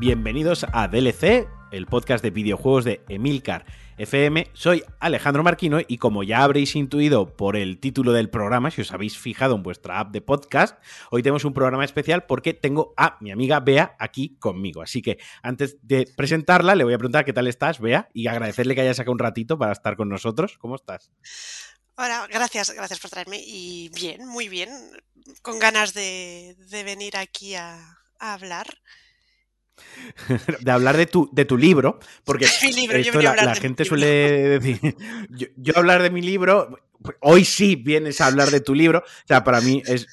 bienvenidos 0.00 0.64
a 0.72 0.88
DLC, 0.88 1.46
el 1.72 1.84
podcast 1.84 2.24
de 2.24 2.30
videojuegos 2.30 2.86
de 2.86 3.02
Emilcar 3.10 3.66
FM. 3.98 4.48
Soy 4.54 4.82
Alejandro 4.98 5.42
Marquino 5.42 5.78
y 5.86 5.98
como 5.98 6.22
ya 6.22 6.42
habréis 6.42 6.74
intuido 6.74 7.36
por 7.36 7.54
el 7.54 7.78
título 7.80 8.12
del 8.14 8.30
programa, 8.30 8.70
si 8.70 8.80
os 8.80 8.92
habéis 8.92 9.18
fijado 9.18 9.54
en 9.56 9.62
vuestra 9.62 10.00
app 10.00 10.10
de 10.10 10.22
podcast, 10.22 10.82
hoy 11.10 11.22
tenemos 11.22 11.44
un 11.44 11.52
programa 11.52 11.84
especial 11.84 12.24
porque 12.24 12.54
tengo 12.54 12.94
a 12.96 13.18
mi 13.20 13.30
amiga 13.30 13.60
Bea 13.60 13.94
aquí 13.98 14.38
conmigo. 14.38 14.80
Así 14.80 15.02
que 15.02 15.18
antes 15.42 15.76
de 15.82 16.08
presentarla, 16.16 16.74
le 16.74 16.84
voy 16.84 16.94
a 16.94 16.98
preguntar 16.98 17.26
qué 17.26 17.34
tal 17.34 17.46
estás, 17.46 17.78
Bea, 17.78 18.08
y 18.14 18.26
agradecerle 18.26 18.74
que 18.74 18.80
haya 18.80 18.94
sacado 18.94 19.12
un 19.12 19.18
ratito 19.18 19.58
para 19.58 19.72
estar 19.72 19.96
con 19.96 20.08
nosotros. 20.08 20.56
¿Cómo 20.56 20.76
estás? 20.76 21.10
Hola, 21.96 22.26
gracias, 22.32 22.70
gracias 22.70 23.00
por 23.00 23.10
traerme. 23.10 23.38
Y 23.44 23.90
bien, 23.94 24.26
muy 24.26 24.48
bien. 24.48 24.70
Con 25.42 25.58
ganas 25.58 25.92
de, 25.92 26.56
venir 26.70 27.18
aquí 27.18 27.54
a 27.54 27.98
hablar. 28.18 28.66
de 30.60 30.70
hablar 30.70 30.96
de 30.96 31.06
tu, 31.06 31.28
de 31.32 31.44
tu 31.44 31.56
libro, 31.56 31.98
porque 32.24 32.44
esto 32.62 33.20
la, 33.20 33.54
gente 33.54 33.84
suele 33.84 34.06
decir, 34.60 34.96
yo, 35.28 35.72
hablar 35.76 36.02
de 36.02 36.10
mi 36.10 36.22
libro, 36.22 36.78
hoy 37.20 37.44
sí 37.44 37.76
vienes 37.76 38.20
a 38.20 38.26
hablar 38.26 38.50
de 38.50 38.60
tu 38.60 38.74
libro, 38.74 39.00
o 39.00 39.26
sea, 39.26 39.44
para 39.44 39.60
mí 39.60 39.82
es, 39.86 40.06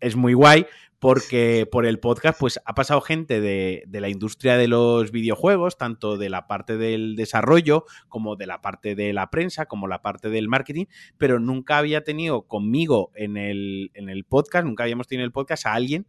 es 0.00 0.16
muy 0.16 0.34
guay 0.34 0.66
porque 0.98 1.66
por 1.70 1.86
el 1.86 2.00
podcast 2.00 2.38
pues 2.40 2.60
ha 2.64 2.74
pasado 2.74 3.00
gente 3.00 3.40
de, 3.40 3.84
de, 3.86 4.00
la 4.00 4.08
industria 4.08 4.56
de 4.56 4.68
los 4.68 5.12
videojuegos, 5.12 5.78
tanto 5.78 6.16
de 6.16 6.28
la 6.28 6.46
parte 6.46 6.76
del 6.76 7.14
desarrollo 7.14 7.84
como 8.08 8.36
de 8.36 8.46
la 8.46 8.60
parte 8.60 8.94
de 8.94 9.12
la 9.12 9.30
prensa, 9.30 9.66
como 9.66 9.86
la 9.86 10.02
parte 10.02 10.28
del 10.28 10.48
marketing, 10.48 10.86
pero 11.16 11.38
nunca 11.38 11.78
había 11.78 12.02
tenido 12.02 12.42
conmigo 12.42 13.12
en 13.14 13.36
el, 13.36 13.90
en 13.94 14.08
el 14.08 14.24
podcast, 14.24 14.66
nunca 14.66 14.84
habíamos 14.84 15.06
tenido 15.06 15.22
en 15.22 15.28
el 15.28 15.32
podcast 15.32 15.66
a 15.66 15.74
alguien 15.74 16.06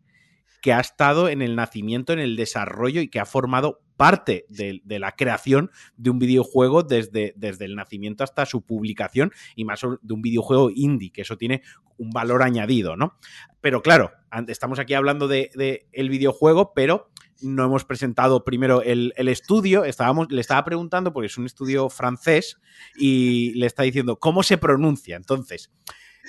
que 0.61 0.73
ha 0.73 0.79
estado 0.79 1.29
en 1.29 1.41
el 1.41 1.55
nacimiento, 1.55 2.13
en 2.13 2.19
el 2.19 2.35
desarrollo 2.35 3.01
y 3.01 3.09
que 3.09 3.19
ha 3.19 3.25
formado 3.25 3.81
parte 3.99 4.45
de, 4.47 4.81
la 4.85 5.11
creación 5.11 5.71
de 5.97 6.09
un 6.09 6.19
videojuego 6.19 6.83
desde, 6.83 7.35
el 7.37 7.75
nacimiento 7.75 8.23
hasta 8.23 8.45
su 8.45 8.61
publicación 8.61 9.33
y 9.57 9.65
más 9.65 9.81
de 9.81 10.13
un 10.13 10.21
videojuego 10.21 10.71
indie, 10.73 11.11
que 11.11 11.23
eso 11.23 11.37
tiene 11.37 11.63
un 11.97 12.11
valor 12.11 12.41
añadido, 12.41 12.95
¿no? 12.95 13.17
Pero 13.59 13.81
claro, 13.81 14.11
estamos 14.47 14.79
aquí 14.79 14.93
hablando 14.93 15.27
de, 15.27 15.85
el 15.91 16.09
videojuego, 16.09 16.71
pero 16.73 17.11
no 17.41 17.65
hemos 17.65 17.83
presentado 17.83 18.45
primero 18.45 18.81
el, 18.81 19.11
estudio. 19.17 19.83
Estábamos, 19.83 20.31
le 20.31 20.39
estaba 20.39 20.63
preguntando, 20.63 21.11
porque 21.11 21.27
es 21.27 21.37
un 21.37 21.45
estudio 21.45 21.89
francés, 21.89 22.57
y 22.97 23.51
le 23.55 23.65
está 23.65 23.83
diciendo 23.83 24.17
cómo 24.17 24.43
se 24.43 24.57
pronuncia. 24.57 25.17
Entonces, 25.17 25.73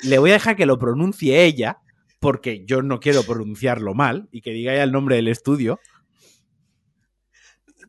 le 0.03 0.19
voy 0.19 0.31
a 0.31 0.35
dejar 0.35 0.57
que 0.57 0.67
lo 0.67 0.77
pronuncie 0.77 1.45
ella, 1.45 1.79
porque 2.21 2.65
yo 2.67 2.83
no 2.83 3.01
quiero 3.01 3.25
pronunciarlo 3.25 3.95
mal 3.95 4.29
y 4.31 4.43
que 4.43 4.51
diga 4.51 4.75
ya 4.75 4.83
el 4.83 4.93
nombre 4.93 5.17
del 5.17 5.29
estudio. 5.29 5.81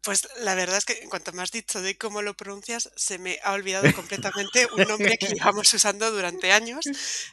Pues 0.04 0.28
la 0.40 0.56
verdad 0.56 0.78
es 0.78 0.86
que 0.86 0.94
en 1.04 1.10
cuanto 1.10 1.32
me 1.34 1.44
has 1.44 1.52
dicho 1.52 1.80
de 1.82 1.96
cómo 1.96 2.24
lo 2.24 2.34
pronuncias, 2.34 2.90
se 2.96 3.20
me 3.20 3.38
ha 3.44 3.52
olvidado 3.52 3.94
completamente 3.94 4.68
un 4.76 4.88
nombre 4.88 5.18
que 5.18 5.28
llevamos 5.28 5.72
usando 5.74 6.10
durante 6.10 6.52
años. 6.52 6.86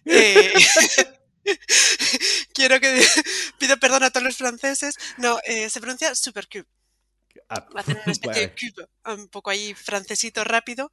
Eh, 0.04 0.52
quiero 2.52 2.78
que 2.80 3.00
pido 3.58 3.78
perdón 3.78 4.02
a 4.02 4.10
todos 4.10 4.24
los 4.24 4.36
franceses. 4.36 4.96
No, 5.16 5.38
eh, 5.44 5.70
se 5.70 5.80
pronuncia 5.80 6.14
Supercube. 6.14 6.66
Ah, 7.48 7.66
Hacen 7.76 7.98
una 8.04 8.12
especie 8.12 8.48
de 8.48 8.54
cube, 8.54 8.88
un 9.14 9.28
poco 9.28 9.48
ahí 9.48 9.72
francesito 9.72 10.44
rápido, 10.44 10.90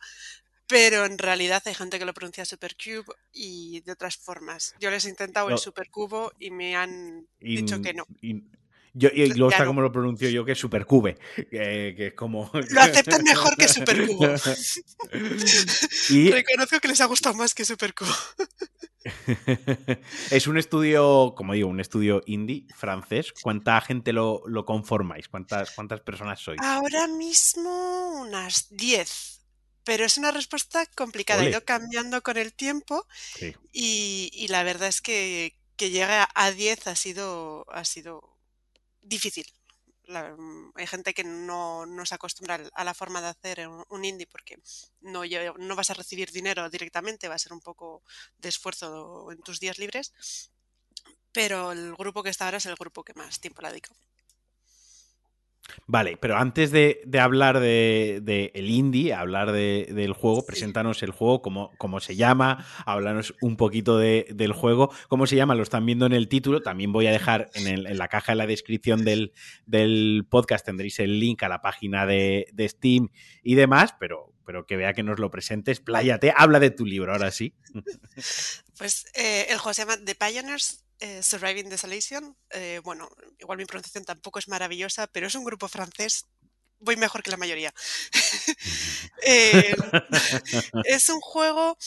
pero 0.67 1.05
en 1.05 1.17
realidad 1.17 1.61
hay 1.65 1.73
gente 1.73 1.99
que 1.99 2.05
lo 2.05 2.13
pronuncia 2.13 2.45
Supercube 2.45 3.05
y 3.33 3.81
de 3.81 3.91
otras 3.91 4.17
formas. 4.17 4.75
Yo 4.79 4.89
les 4.89 5.05
he 5.05 5.09
intentado 5.09 5.49
el 5.49 5.57
Supercubo 5.57 6.31
y 6.39 6.51
me 6.51 6.75
han 6.75 7.27
dicho 7.39 7.81
que 7.81 7.93
no. 7.93 8.05
yo, 8.93 9.09
y 9.13 9.27
luego 9.33 9.51
está 9.51 9.65
como 9.65 9.81
lo 9.81 9.91
pronuncio 9.91 10.29
yo, 10.29 10.43
que 10.43 10.53
es 10.53 10.59
Supercube, 10.59 11.17
que, 11.49 12.07
es 12.07 12.13
como... 12.13 12.49
Lo 12.71 12.81
aceptan 12.81 13.23
mejor 13.23 13.55
que 13.55 13.67
Supercubo. 13.67 14.25
y... 16.09 16.31
Reconozco 16.31 16.79
que 16.79 16.87
les 16.87 17.01
ha 17.01 17.05
gustado 17.05 17.35
más 17.35 17.53
que 17.53 17.65
Supercubo. 17.65 18.13
es 20.31 20.47
un 20.47 20.57
estudio, 20.57 21.35
como 21.37 21.53
digo, 21.53 21.69
un 21.69 21.79
estudio 21.79 22.23
indie 22.25 22.65
francés. 22.75 23.33
¿Cuánta 23.39 23.79
gente 23.81 24.13
lo, 24.13 24.41
lo 24.47 24.65
conformáis? 24.65 25.27
¿Cuántas, 25.27 25.71
¿Cuántas 25.71 26.01
personas 26.01 26.39
sois? 26.39 26.59
Ahora 26.59 27.07
mismo 27.07 28.21
unas 28.21 28.75
10 28.75 29.34
pero 29.85 30.03
es 30.03 30.17
una 30.17 30.31
respuesta 30.31 30.85
complicada. 30.87 31.43
Ha 31.43 31.49
ido 31.49 31.63
cambiando 31.63 32.21
con 32.21 32.37
el 32.37 32.53
tiempo 32.53 33.07
y, 33.71 34.47
la 34.49 34.63
verdad 34.63 34.89
es 34.89 35.01
que 35.01 35.55
que 35.75 35.89
llegue 35.89 36.25
a 36.33 36.51
10 36.51 36.87
ha 36.87 36.95
sido, 36.95 37.65
ha 37.69 37.85
sido 37.85 38.37
difícil. 39.01 39.45
Mm, 40.07 40.69
hay 40.75 40.87
gente 40.87 41.13
que 41.13 41.23
no, 41.23 41.85
no, 41.85 42.05
se 42.05 42.15
acostumbra 42.15 42.61
a 42.73 42.83
la 42.83 42.93
forma 42.93 43.21
de 43.21 43.27
hacer 43.27 43.67
un, 43.67 44.05
indie 44.05 44.27
porque 44.27 44.59
no, 45.01 45.23
no 45.57 45.75
vas 45.75 45.89
a 45.89 45.95
recibir 45.95 46.31
dinero 46.31 46.69
directamente, 46.69 47.27
va 47.27 47.35
a 47.35 47.39
ser 47.39 47.53
un 47.53 47.61
poco 47.61 48.03
de 48.37 48.49
esfuerzo 48.49 49.31
en 49.31 49.41
tus 49.41 49.59
días 49.59 49.79
libres. 49.79 50.13
Pero 51.31 51.73
el 51.73 51.95
grupo 51.95 52.23
que 52.23 52.29
está 52.29 52.45
ahora 52.45 52.57
es 52.57 52.65
el 52.65 52.75
grupo 52.75 53.03
que 53.03 53.13
más 53.13 53.39
tiempo 53.39 53.61
le 53.61 53.67
ha 53.67 53.71
dedicado. 53.71 53.99
Vale, 55.87 56.17
pero 56.17 56.37
antes 56.37 56.71
de, 56.71 57.01
hablar 57.19 57.59
de, 57.59 58.51
el 58.53 58.69
indie, 58.69 59.13
hablar 59.13 59.51
del 59.51 60.13
juego, 60.13 60.45
preséntanos 60.45 61.03
el 61.03 61.11
juego, 61.11 61.41
cómo, 61.41 61.71
cómo 61.77 61.99
se 61.99 62.15
llama, 62.15 62.65
háblanos 62.85 63.35
un 63.41 63.55
poquito 63.55 63.97
del 63.97 64.53
juego, 64.53 64.91
cómo 65.07 65.27
se 65.27 65.35
llama, 65.35 65.55
lo 65.55 65.63
están 65.63 65.85
viendo 65.85 66.05
en 66.05 66.13
el 66.13 66.27
título, 66.27 66.61
también 66.61 66.91
voy 66.91 67.07
a 67.07 67.11
dejar 67.11 67.49
en, 67.53 67.97
la 67.97 68.07
caja 68.07 68.31
de 68.31 68.37
la 68.37 68.47
descripción 68.47 69.05
del, 69.05 69.31
podcast, 70.29 70.65
tendréis 70.65 70.99
el 70.99 71.19
link 71.19 71.43
a 71.43 71.49
la 71.49 71.61
página 71.61 72.05
de, 72.05 72.45
Steam 72.67 73.09
y 73.43 73.55
demás, 73.55 73.95
pero, 73.99 74.33
pero 74.45 74.65
que 74.65 74.77
vea 74.77 74.93
que 74.93 75.03
nos 75.03 75.19
lo 75.19 75.29
presentes, 75.29 75.79
pláyate, 75.79 76.33
habla 76.35 76.59
de 76.59 76.71
tu 76.71 76.85
libro, 76.85 77.11
ahora 77.11 77.31
sí. 77.31 77.53
Pues 78.77 79.05
eh, 79.13 79.45
el 79.51 79.57
juego 79.57 79.73
se 79.73 79.83
llama 79.83 79.95
The 80.03 80.15
Pioneers 80.15 80.84
eh, 80.99 81.21
Surviving 81.21 81.69
Desolation. 81.69 82.37
Eh, 82.51 82.79
bueno, 82.83 83.09
igual 83.39 83.57
mi 83.57 83.65
pronunciación 83.65 84.05
tampoco 84.05 84.39
es 84.39 84.47
maravillosa, 84.47 85.07
pero 85.07 85.27
es 85.27 85.35
un 85.35 85.43
grupo 85.43 85.67
francés. 85.67 86.25
Voy 86.79 86.95
mejor 86.97 87.23
que 87.23 87.31
la 87.31 87.37
mayoría. 87.37 87.73
Eh, 89.27 89.75
es 90.83 91.09
un 91.09 91.19
juego, 91.19 91.77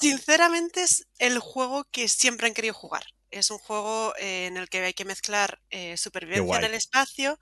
sinceramente, 0.00 0.82
es 0.82 1.06
el 1.18 1.38
juego 1.38 1.84
que 1.92 2.08
siempre 2.08 2.48
han 2.48 2.54
querido 2.54 2.74
jugar. 2.74 3.04
Es 3.30 3.50
un 3.50 3.58
juego 3.58 4.12
en 4.18 4.56
el 4.56 4.68
que 4.68 4.80
hay 4.80 4.92
que 4.92 5.04
mezclar 5.04 5.60
supervivencia 5.96 6.56
en 6.56 6.64
el 6.64 6.74
espacio 6.74 7.38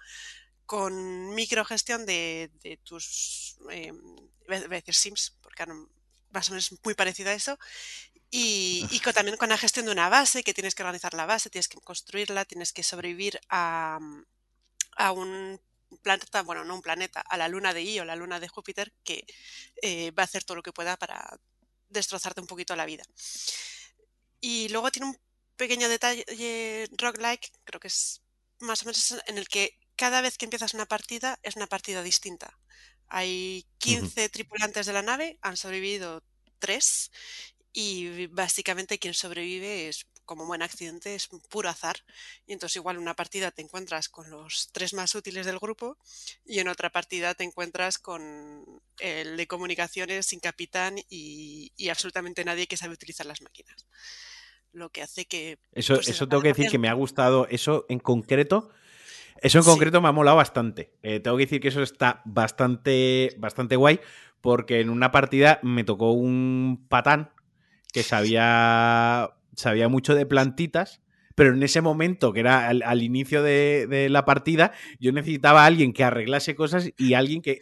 con 0.67 1.35
microgestión 1.35 2.05
de, 2.05 2.51
de 2.63 2.77
tus, 2.77 3.57
voy 3.61 4.57
a 4.57 4.59
decir 4.69 4.95
Sims, 4.95 5.39
porque 5.41 5.65
más 6.31 6.49
o 6.49 6.53
menos 6.53 6.71
es 6.71 6.79
muy 6.85 6.95
parecido 6.95 7.31
a 7.31 7.35
eso, 7.35 7.59
y, 8.31 8.87
también 9.15 9.37
con 9.37 9.49
la 9.49 9.59
gestión 9.59 9.87
de 9.87 9.93
una 9.93 10.09
base, 10.09 10.43
que 10.43 10.55
tienes 10.55 10.75
que 10.75 10.83
organizar 10.83 11.15
la 11.15 11.27
base, 11.27 11.51
tienes 11.51 11.69
que 11.69 11.79
construirla, 11.81 12.45
tienes 12.45 12.73
que 12.73 12.83
sobrevivir 12.83 13.41
a, 13.49 13.99
a 14.97 15.13
un 15.13 15.61
planeta, 16.03 16.43
bueno, 16.43 16.65
no 16.65 16.75
un 16.75 16.83
planeta, 16.83 17.21
a 17.21 17.37
la 17.37 17.49
luna 17.49 17.75
de 17.75 17.83
Io, 17.83 18.05
la 18.05 18.17
luna 18.17 18.41
de 18.41 18.49
Júpiter, 18.49 18.93
que 19.05 19.27
eh, 19.83 20.11
va 20.13 20.23
a 20.23 20.25
hacer 20.25 20.45
todo 20.45 20.57
lo 20.57 20.63
que 20.63 20.73
pueda 20.73 20.97
para 20.97 21.39
destrozarte 21.89 22.41
un 22.41 22.47
poquito 22.47 22.77
la 22.77 22.87
vida. 22.87 23.03
Y 24.41 24.69
luego 24.69 24.91
tiene 24.91 25.09
un 25.09 25.19
pequeño 25.57 25.89
detalle 25.89 26.89
roguelike, 26.97 27.53
creo 27.65 27.81
que 27.81 27.89
es 27.89 28.23
más 28.61 28.83
o 28.83 28.87
menos 28.87 29.15
en 29.27 29.39
el 29.39 29.49
que 29.49 29.79
cada 29.97 30.21
vez 30.21 30.39
que 30.39 30.47
empiezas 30.47 30.73
una 30.73 30.87
partida 30.87 31.39
es 31.43 31.57
una 31.57 31.67
partida 31.67 32.03
distinta. 32.03 32.59
Hay 33.09 33.67
15 33.79 34.29
tripulantes 34.29 34.87
de 34.87 34.93
la 34.93 35.03
nave, 35.03 35.39
han 35.43 35.57
sobrevivido 35.57 36.23
3 36.61 37.11
y 37.73 38.27
básicamente 38.27 38.99
quien 38.99 39.15
sobrevive 39.15 39.89
es 39.89 40.07
como 40.25 40.47
buen 40.47 40.63
accidente 40.63 41.15
es 41.15 41.29
puro 41.49 41.69
azar. 41.69 41.97
Y 42.47 42.53
entonces 42.53 42.77
igual 42.77 42.97
en 42.97 43.03
una 43.03 43.15
partida 43.15 43.51
te 43.51 43.63
encuentras 43.63 44.09
con 44.09 44.31
los 44.31 44.71
tres 44.73 44.95
más 44.95 45.15
útiles 45.15 45.45
del 45.45 45.59
grupo 45.59 45.99
y 46.45 46.61
en 46.61 46.69
otra 46.69 46.91
partida 46.91 47.35
te 47.35 47.45
encuentras 47.45 47.99
con 47.99 48.65
el 48.99 49.37
de 49.37 49.47
comunicaciones 49.47 50.27
sin 50.27 50.41
capitán 50.41 50.99
y, 51.09 51.73
absolutamente 51.91 52.45
nadie 52.45 52.69
que 52.69 52.77
sabe 52.77 52.95
utilizar 52.95 53.27
las 53.27 53.43
máquinas. 53.43 53.87
Lo 54.73 54.91
que 54.91 55.03
hace 55.03 55.25
que 55.27 55.59
eso, 55.73 55.97
pues 55.97 56.09
eso 56.09 56.29
tengo 56.29 56.43
que 56.43 56.51
decir 56.51 56.71
que 56.71 56.79
me 56.79 56.89
ha 56.89 56.93
gustado 56.93 57.49
eso 57.49 57.87
en 57.89 57.99
concreto 57.99 58.71
eso 59.43 59.59
en 59.59 59.65
concreto 59.65 60.01
me 60.01 60.09
ha 60.09 60.13
molado 60.13 60.37
bastante. 60.37 60.93
Eh, 61.03 61.19
tengo 61.19 61.37
que 61.37 61.47
decir 61.47 61.61
que 61.61 61.69
eso 61.69 61.83
está 61.83 62.23
bastante 62.25 63.35
bastante 63.39 63.75
guay 63.75 64.01
porque 64.41 64.81
en 64.81 64.91
una 64.91 65.11
partida 65.11 65.59
me 65.63 65.83
tocó 65.83 66.13
un 66.13 66.87
patán 66.89 67.33
que 67.93 68.03
sabía, 68.03 69.31
sabía 69.55 69.89
mucho 69.89 70.15
de 70.15 70.27
plantitas, 70.27 71.01
pero 71.41 71.55
en 71.55 71.63
ese 71.63 71.81
momento, 71.81 72.35
que 72.35 72.41
era 72.41 72.69
al, 72.69 73.03
inicio 73.03 73.43
de, 73.43 74.09
la 74.11 74.27
partida, 74.27 74.73
yo 74.99 75.11
necesitaba 75.11 75.63
a 75.63 75.67
alguien 75.67 75.95
que 75.95 76.05
arreglase 76.05 76.55
cosas 76.55 76.91
y 76.99 77.15
alguien 77.15 77.41
que, 77.41 77.61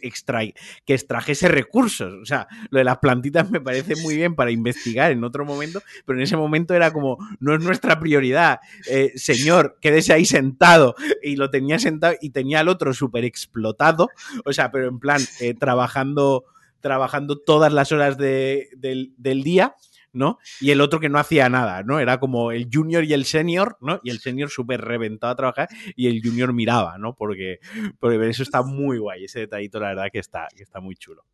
que 0.85 0.93
extrajese 0.93 1.47
recursos. 1.47 2.13
O 2.21 2.25
sea, 2.25 2.49
lo 2.71 2.79
de 2.79 2.83
las 2.83 2.97
plantitas 2.97 3.49
me 3.49 3.61
parece 3.61 3.95
muy 3.95 4.17
bien 4.17 4.35
para 4.35 4.51
investigar 4.51 5.13
en 5.13 5.23
otro 5.23 5.45
momento, 5.45 5.81
pero 6.05 6.19
en 6.19 6.23
ese 6.23 6.35
momento 6.35 6.73
era 6.73 6.91
como, 6.91 7.19
no 7.39 7.55
es 7.55 7.63
nuestra 7.63 8.01
prioridad. 8.01 8.59
Eh, 8.89 9.13
señor, 9.15 9.77
quédese 9.79 10.11
ahí 10.11 10.25
sentado. 10.25 10.95
Y 11.23 11.37
lo 11.37 11.49
tenía 11.49 11.79
sentado 11.79 12.15
y 12.19 12.31
tenía 12.31 12.59
al 12.59 12.67
otro 12.67 12.93
súper 12.93 13.23
explotado. 13.23 14.09
O 14.43 14.51
sea, 14.51 14.71
pero 14.71 14.89
en 14.89 14.99
plan, 14.99 15.21
eh, 15.39 15.53
trabajando 15.53 16.43
trabajando 16.81 17.37
todas 17.37 17.73
las 17.73 17.91
horas 17.91 18.17
del, 18.17 19.13
día, 19.43 19.75
¿no? 20.13 20.39
Y 20.59 20.71
el 20.71 20.81
otro 20.81 20.99
que 20.99 21.09
no 21.09 21.19
hacía 21.19 21.49
nada, 21.49 21.83
¿no? 21.83 21.99
Era 21.99 22.19
como 22.19 22.51
el 22.51 22.69
junior 22.71 23.03
y 23.03 23.13
el 23.13 23.25
senior, 23.25 23.77
¿no? 23.81 23.99
Y 24.03 24.09
el 24.09 24.19
senior 24.19 24.49
súper 24.49 24.81
reventado 24.81 25.33
a 25.33 25.35
trabajar 25.35 25.69
y 25.95 26.07
el 26.07 26.21
junior 26.21 26.53
miraba, 26.53 26.97
¿no? 26.97 27.15
Porque, 27.15 27.59
porque 27.99 28.29
eso 28.29 28.43
está 28.43 28.61
muy 28.61 28.97
guay, 28.97 29.25
ese 29.25 29.39
detallito, 29.39 29.79
la 29.79 29.89
verdad, 29.89 30.07
que 30.11 30.19
está, 30.19 30.47
que 30.55 30.63
está 30.63 30.79
muy 30.79 30.95
chulo. 30.95 31.25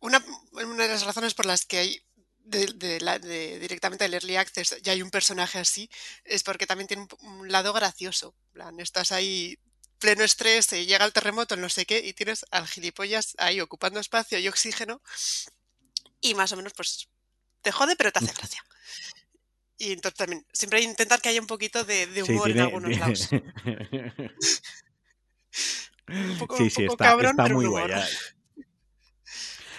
Una, 0.00 0.22
una 0.52 0.84
de 0.84 0.88
las 0.88 1.04
razones 1.04 1.34
por 1.34 1.46
las 1.46 1.66
que 1.66 1.78
hay 1.78 2.02
de, 2.50 3.58
directamente 3.60 4.04
del 4.04 4.14
Early 4.14 4.36
Access 4.36 4.76
ya 4.82 4.92
hay 4.92 5.02
un 5.02 5.10
personaje 5.10 5.58
así, 5.58 5.90
es 6.24 6.42
porque 6.42 6.66
también 6.66 6.88
tiene 6.88 7.06
un, 7.22 7.50
lado 7.50 7.72
gracioso. 7.72 8.34
plan, 8.52 8.78
estás 8.80 9.12
ahí 9.12 9.58
pleno 9.98 10.24
estrés, 10.24 10.66
se 10.66 10.86
llega 10.86 11.04
el 11.04 11.12
terremoto, 11.12 11.56
no 11.56 11.68
sé 11.68 11.86
qué, 11.86 11.98
y 12.04 12.12
tienes 12.12 12.46
al 12.50 12.66
gilipollas 12.66 13.34
ahí 13.38 13.60
ocupando 13.60 14.00
espacio 14.00 14.38
y 14.38 14.48
oxígeno, 14.48 15.02
y 16.20 16.34
más 16.34 16.52
o 16.52 16.56
menos 16.56 16.72
pues 16.74 17.08
te 17.62 17.72
jode, 17.72 17.96
pero 17.96 18.12
te 18.12 18.18
hace 18.18 18.32
gracia. 18.32 18.64
Y 19.78 19.92
entonces 19.92 20.18
también, 20.18 20.44
siempre 20.52 20.82
intentar 20.82 21.20
que 21.22 21.30
haya 21.30 21.40
un 21.40 21.46
poquito 21.46 21.84
de, 21.84 22.22
humor 22.28 22.50
en 22.50 22.60
algunos 22.60 22.98
lados. 22.98 23.30
un 26.08 26.38
poco, 26.38 26.56
sí, 26.58 26.68
sí, 26.68 26.84
está, 26.84 27.18
está 27.18 27.48
muy 27.48 27.66
guay. 27.66 27.90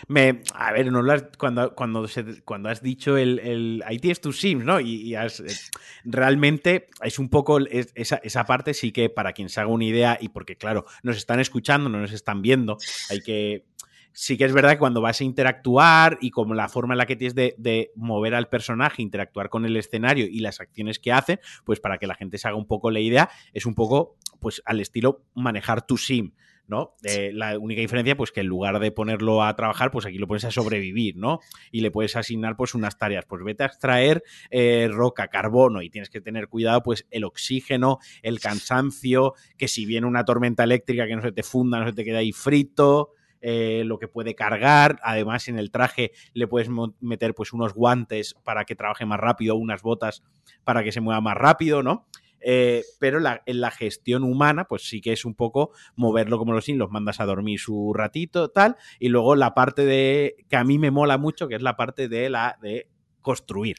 Me, 0.07 0.42
a 0.56 0.72
ver, 0.74 0.92
no 0.92 1.01
cuando, 1.38 1.75
cuando, 1.75 2.07
cuando 2.44 2.69
has 2.69 2.81
dicho 2.81 3.16
el, 3.18 3.39
el 3.39 3.83
ahí 3.86 4.00
tienes 4.00 4.19
tus 4.19 4.39
sims, 4.39 4.66
¿no? 4.66 4.80
Y, 4.80 5.16
has, 5.16 5.39
eh, 5.39 5.56
realmente 6.04 6.89
es 7.04 7.19
un 7.19 7.30
poco 7.30 7.60
esa, 7.60 8.18
esa, 8.18 8.45
parte 8.45 8.74
sí 8.74 8.92
que 8.92 9.10
para 9.10 9.33
quien 9.33 9.50
se 9.50 9.62
haga 9.62 9.69
una 9.69 9.86
idea 9.86 10.18
y 10.19 10.30
porque 10.30 10.57
claro, 10.57 10.86
nos 11.04 11.18
están 11.18 11.39
escuchando, 11.39 11.89
no 11.89 12.00
nos 12.00 12.12
están 12.12 12.42
viendo, 12.42 12.78
hay 13.10 13.22
que 13.22 13.68
sí 14.13 14.37
que 14.37 14.45
es 14.45 14.53
verdad 14.53 14.71
que 14.71 14.79
cuando 14.79 15.01
vas 15.01 15.21
a 15.21 15.23
interactuar 15.23 16.17
y 16.21 16.31
como 16.31 16.53
la 16.53 16.69
forma 16.69 16.93
en 16.93 16.99
la 16.99 17.05
que 17.05 17.15
tienes 17.15 17.35
de, 17.35 17.55
de, 17.57 17.91
mover 17.95 18.35
al 18.35 18.49
personaje, 18.49 19.01
interactuar 19.01 19.49
con 19.49 19.65
el 19.65 19.75
escenario 19.77 20.25
y 20.25 20.39
las 20.39 20.59
acciones 20.59 20.99
que 20.99 21.11
hacen, 21.11 21.39
pues 21.65 21.79
para 21.79 21.97
que 21.97 22.07
la 22.07 22.15
gente 22.15 22.37
se 22.37 22.47
haga 22.47 22.57
un 22.57 22.67
poco 22.67 22.91
la 22.91 22.99
idea, 22.99 23.29
es 23.53 23.65
un 23.65 23.75
poco 23.75 24.17
pues 24.39 24.61
al 24.65 24.79
estilo 24.79 25.23
manejar 25.35 25.85
tu 25.85 25.97
sim. 25.97 26.33
¿no? 26.67 26.95
Eh, 27.03 27.31
la 27.33 27.59
única 27.59 27.81
diferencia, 27.81 28.15
pues 28.15 28.31
que 28.31 28.39
en 28.39 28.47
lugar 28.47 28.79
de 28.79 28.91
ponerlo 28.93 29.43
a 29.43 29.53
trabajar, 29.57 29.91
pues 29.91 30.05
aquí 30.05 30.17
lo 30.17 30.25
pones 30.25 30.45
a 30.45 30.51
sobrevivir, 30.51 31.17
¿no? 31.17 31.41
Y 31.69 31.81
le 31.81 31.91
puedes 31.91 32.15
asignar, 32.15 32.55
pues, 32.55 32.73
unas 32.73 32.97
tareas. 32.97 33.25
Pues 33.25 33.43
vete 33.43 33.63
a 33.63 33.65
extraer 33.65 34.23
eh, 34.49 34.87
roca, 34.89 35.27
carbono, 35.27 35.81
y 35.81 35.89
tienes 35.89 36.09
que 36.09 36.21
tener 36.21 36.47
cuidado, 36.47 36.81
pues, 36.81 37.05
el 37.11 37.25
oxígeno, 37.25 37.99
el 38.21 38.39
cansancio, 38.39 39.33
que 39.57 39.67
si 39.67 39.85
viene 39.85 40.07
una 40.07 40.23
tormenta 40.23 40.63
eléctrica 40.63 41.07
que 41.07 41.15
no 41.17 41.21
se 41.21 41.33
te 41.33 41.43
funda, 41.43 41.77
no 41.79 41.87
se 41.87 41.93
te 41.93 42.05
queda 42.05 42.19
ahí 42.19 42.31
frito. 42.31 43.11
Eh, 43.41 43.83
lo 43.85 43.97
que 43.97 44.07
puede 44.07 44.35
cargar. 44.35 44.99
Además, 45.03 45.47
en 45.47 45.57
el 45.57 45.71
traje 45.71 46.11
le 46.33 46.47
puedes 46.47 46.69
meter 46.99 47.33
pues 47.33 47.53
unos 47.53 47.73
guantes 47.73 48.35
para 48.43 48.65
que 48.65 48.75
trabaje 48.75 49.05
más 49.05 49.19
rápido, 49.19 49.55
unas 49.55 49.81
botas 49.81 50.23
para 50.63 50.83
que 50.83 50.91
se 50.91 51.01
mueva 51.01 51.21
más 51.21 51.35
rápido, 51.35 51.81
¿no? 51.81 52.05
Eh, 52.41 52.83
pero 52.99 53.19
en 53.45 53.61
la 53.61 53.71
gestión 53.71 54.23
humana, 54.23 54.65
pues 54.65 54.88
sí 54.88 54.99
que 55.01 55.13
es 55.13 55.25
un 55.25 55.35
poco 55.35 55.71
moverlo 55.95 56.38
como 56.38 56.53
los 56.53 56.65
sin, 56.65 56.77
los 56.77 56.89
mandas 56.89 57.19
a 57.19 57.25
dormir 57.25 57.59
su 57.59 57.93
ratito, 57.93 58.49
tal, 58.49 58.77
y 58.99 59.09
luego 59.09 59.35
la 59.35 59.53
parte 59.53 59.85
de 59.85 60.35
que 60.49 60.55
a 60.55 60.63
mí 60.63 60.79
me 60.79 60.91
mola 60.91 61.17
mucho, 61.17 61.47
que 61.47 61.55
es 61.55 61.61
la 61.61 61.77
parte 61.77 62.07
de 62.07 62.29
la 62.29 62.57
de 62.61 62.87
construir 63.21 63.77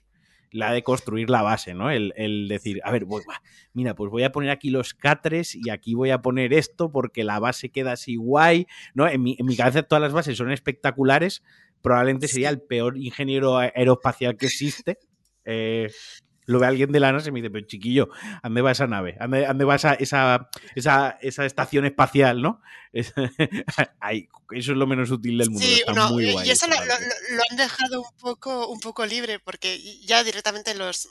la 0.52 0.72
de 0.72 0.82
construir 0.82 1.30
la 1.30 1.42
base, 1.42 1.74
¿no? 1.74 1.90
El, 1.90 2.46
decir, 2.48 2.80
a 2.84 2.92
ver, 2.92 3.06
voy, 3.06 3.22
mira, 3.72 3.94
pues 3.94 4.10
voy 4.10 4.22
a 4.22 4.32
poner 4.32 4.50
aquí 4.50 4.70
los 4.70 4.94
catres 4.94 5.54
y 5.54 5.70
aquí 5.70 5.94
voy 5.94 6.10
a 6.10 6.22
poner 6.22 6.52
esto 6.52 6.92
porque 6.92 7.24
la 7.24 7.38
base 7.38 7.70
queda 7.70 7.92
así 7.92 8.16
guay, 8.16 8.66
¿no? 8.94 9.08
En 9.08 9.22
mi, 9.22 9.36
en 9.38 9.46
mi 9.46 9.56
cabeza 9.56 9.82
todas 9.82 10.02
las 10.02 10.12
bases 10.12 10.36
son 10.36 10.52
espectaculares, 10.52 11.42
probablemente 11.80 12.28
sería 12.28 12.50
el 12.50 12.60
peor 12.60 12.96
ingeniero 12.96 13.56
aeroespacial 13.58 14.36
que 14.36 14.46
existe. 14.46 14.98
Eh, 15.44 15.90
lo 16.52 16.60
ve 16.60 16.66
alguien 16.66 16.92
de 16.92 17.00
la 17.00 17.12
NASA 17.12 17.28
y 17.28 17.32
me 17.32 17.40
dice, 17.40 17.50
pero 17.50 17.66
chiquillo, 17.66 18.08
¿dónde 18.42 18.62
va 18.62 18.72
esa 18.72 18.86
nave? 18.86 19.16
¿Dónde, 19.20 19.64
va 19.64 19.74
esa, 19.74 19.94
esa, 19.94 20.48
esa, 20.74 21.18
estación 21.20 21.84
espacial, 21.84 22.42
no? 22.42 22.62
eso 22.92 23.22
es 24.50 24.66
lo 24.68 24.86
menos 24.86 25.10
útil 25.10 25.38
del 25.38 25.50
mundo. 25.50 25.66
Sí, 25.66 25.82
muy 26.10 26.32
guay. 26.32 26.46
Y 26.46 26.50
eso 26.50 26.66
lo, 26.68 26.76
han 26.76 27.56
dejado 27.56 28.02
un 28.02 28.16
poco, 28.18 28.68
un 28.68 28.80
poco 28.80 29.06
libre, 29.06 29.40
porque 29.40 29.80
ya 30.04 30.22
directamente 30.22 30.74
los 30.74 31.08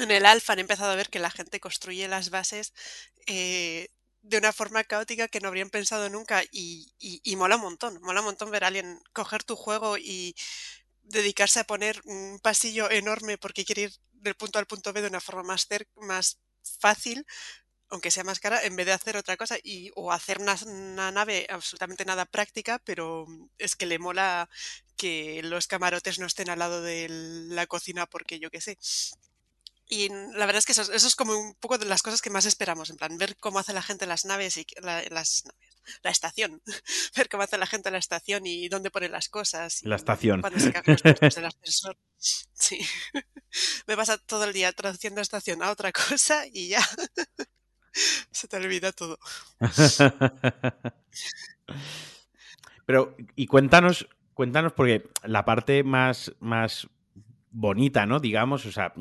en 0.00 0.10
el 0.10 0.26
alfa 0.26 0.52
han 0.52 0.58
empezado 0.58 0.90
a 0.90 0.96
ver 0.96 1.08
que 1.08 1.20
la 1.20 1.30
gente 1.30 1.60
construye 1.60 2.08
las 2.08 2.30
bases 2.30 2.74
eh, 3.26 3.88
de 4.20 4.38
una 4.38 4.52
forma 4.52 4.82
caótica 4.84 5.28
que 5.28 5.40
no 5.40 5.48
habrían 5.48 5.70
pensado 5.70 6.10
nunca 6.10 6.42
y, 6.50 6.92
y 6.98 7.36
mola 7.36 7.56
un 7.56 7.62
montón. 7.62 8.00
Mola 8.02 8.20
un 8.20 8.26
montón 8.26 8.50
ver 8.50 8.64
a 8.64 8.66
alguien 8.66 9.00
coger 9.12 9.44
tu 9.44 9.54
juego 9.54 9.96
y 9.96 10.34
dedicarse 11.08 11.60
a 11.60 11.64
poner 11.64 12.00
un 12.04 12.38
pasillo 12.40 12.90
enorme 12.90 13.38
porque 13.38 13.64
quiere 13.64 13.82
ir 13.82 13.92
del 14.20 14.34
punto 14.34 14.58
A 14.58 14.60
al 14.60 14.66
punto 14.66 14.92
B 14.92 15.02
de 15.02 15.08
una 15.08 15.20
forma 15.20 15.42
más, 15.42 15.66
más 15.96 16.38
fácil, 16.80 17.26
aunque 17.88 18.10
sea 18.10 18.24
más 18.24 18.40
cara, 18.40 18.64
en 18.64 18.76
vez 18.76 18.86
de 18.86 18.92
hacer 18.92 19.16
otra 19.16 19.36
cosa 19.36 19.56
y, 19.62 19.90
o 19.94 20.12
hacer 20.12 20.38
una, 20.40 20.56
nave 21.12 21.46
absolutamente 21.48 22.04
nada 22.04 22.24
práctica, 22.24 22.80
pero 22.84 23.26
es 23.58 23.76
que 23.76 23.86
le 23.86 23.98
mola 23.98 24.48
que 24.96 25.42
los 25.44 25.66
camarotes 25.66 26.18
no 26.18 26.26
estén 26.26 26.50
al 26.50 26.58
lado 26.58 26.82
de 26.82 27.06
la 27.08 27.66
cocina 27.66 28.06
porque 28.06 28.38
yo 28.38 28.50
qué 28.50 28.60
sé. 28.60 28.78
Y 29.88 30.08
la 30.08 30.46
verdad 30.46 30.56
es 30.56 30.66
que 30.66 30.72
eso, 30.72 30.92
es 30.92 31.14
como 31.14 31.38
un 31.38 31.54
poco 31.54 31.78
de 31.78 31.86
las 31.86 32.02
cosas 32.02 32.20
que 32.20 32.30
más 32.30 32.44
esperamos, 32.44 32.90
en 32.90 32.96
plan, 32.96 33.16
ver 33.18 33.36
cómo 33.36 33.60
hace 33.60 33.72
la 33.72 33.82
gente 33.82 34.06
las 34.06 34.24
naves 34.24 34.56
y 34.56 34.66
las 34.80 35.44
naves, 35.44 35.44
la 36.02 36.10
estación, 36.10 36.62
ver 37.16 37.28
cómo 37.28 37.44
hace 37.44 37.58
la 37.58 37.66
gente 37.66 37.90
la 37.90 37.98
estación 37.98 38.46
y 38.46 38.68
dónde 38.68 38.90
pone 38.90 39.08
las 39.08 39.28
cosas. 39.28 39.82
la 39.84 39.96
estación. 39.96 40.40
Cuando 40.40 40.58
se 40.58 40.72
cagan 40.72 40.96
los 41.20 41.34
del 41.34 41.44
ascensor. 41.44 41.96
Sí. 42.18 42.80
Me 43.86 43.96
pasa 43.96 44.18
todo 44.18 44.44
el 44.44 44.52
día 44.52 44.72
traduciendo 44.72 45.20
estación 45.20 45.62
a 45.62 45.70
otra 45.70 45.92
cosa 45.92 46.44
y 46.52 46.68
ya 46.68 46.80
se 48.30 48.48
te 48.48 48.56
olvida 48.56 48.92
todo. 48.92 49.18
Pero, 52.86 53.16
y 53.34 53.46
cuéntanos, 53.46 54.08
cuéntanos, 54.34 54.72
porque 54.72 55.08
la 55.24 55.44
parte 55.44 55.82
más, 55.82 56.32
más 56.40 56.88
bonita, 57.50 58.06
¿no? 58.06 58.20
Digamos, 58.20 58.66
o 58.66 58.72
sea, 58.72 58.92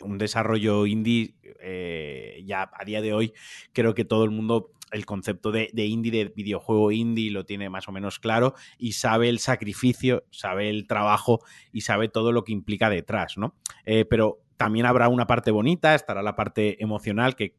un 0.00 0.18
desarrollo 0.18 0.86
indie 0.86 1.34
eh, 1.60 2.42
ya 2.46 2.70
a 2.72 2.84
día 2.84 3.00
de 3.00 3.12
hoy 3.12 3.34
creo 3.72 3.94
que 3.94 4.04
todo 4.04 4.24
el 4.24 4.30
mundo 4.30 4.72
el 4.94 5.04
concepto 5.06 5.50
de, 5.50 5.68
indie, 5.74 6.10
de 6.12 6.32
videojuego 6.34 6.92
indie, 6.92 7.30
lo 7.30 7.44
tiene 7.44 7.68
más 7.68 7.88
o 7.88 7.92
menos 7.92 8.18
claro 8.18 8.54
y 8.78 8.92
sabe 8.92 9.28
el 9.28 9.40
sacrificio, 9.40 10.24
sabe 10.30 10.70
el 10.70 10.86
trabajo 10.86 11.40
y 11.72 11.82
sabe 11.82 12.08
todo 12.08 12.32
lo 12.32 12.44
que 12.44 12.52
implica 12.52 12.88
detrás, 12.88 13.36
¿no? 13.36 13.56
Eh, 13.84 14.04
pero 14.04 14.40
también 14.56 14.86
habrá 14.86 15.08
una 15.08 15.26
parte 15.26 15.50
bonita, 15.50 15.94
estará 15.94 16.22
la 16.22 16.36
parte 16.36 16.82
emocional 16.82 17.34
que, 17.34 17.56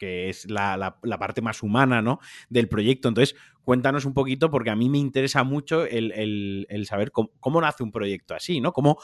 es 0.00 0.48
la, 0.48 0.98
parte 1.18 1.40
más 1.40 1.62
humana, 1.62 2.02
¿no? 2.02 2.20
Del 2.50 2.68
proyecto. 2.68 3.08
Entonces, 3.08 3.34
cuéntanos 3.64 4.04
un 4.04 4.14
poquito, 4.14 4.50
porque 4.50 4.70
a 4.70 4.76
mí 4.76 4.88
me 4.88 4.98
interesa 4.98 5.42
mucho 5.42 5.84
el, 5.84 6.84
saber 6.86 7.10
cómo, 7.10 7.30
cómo, 7.40 7.60
nace 7.60 7.82
un 7.82 7.90
proyecto 7.90 8.34
así, 8.34 8.60
¿no? 8.60 8.72
Cómo, 8.72 8.98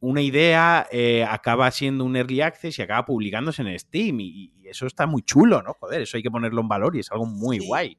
una 0.00 0.22
idea 0.22 0.86
eh, 0.90 1.24
acaba 1.24 1.70
siendo 1.70 2.04
un 2.04 2.16
early 2.16 2.40
access 2.40 2.78
y 2.78 2.82
acaba 2.82 3.04
publicándose 3.04 3.62
en 3.62 3.78
Steam. 3.78 4.20
Y, 4.20 4.52
eso 4.64 4.86
está 4.86 5.06
muy 5.06 5.22
chulo, 5.22 5.62
¿no? 5.62 5.74
Joder, 5.74 6.02
eso 6.02 6.16
hay 6.16 6.22
que 6.22 6.30
ponerlo 6.30 6.60
en 6.60 6.68
valor 6.68 6.96
y 6.96 7.00
es 7.00 7.10
algo 7.12 7.26
muy 7.26 7.58
guay. 7.58 7.98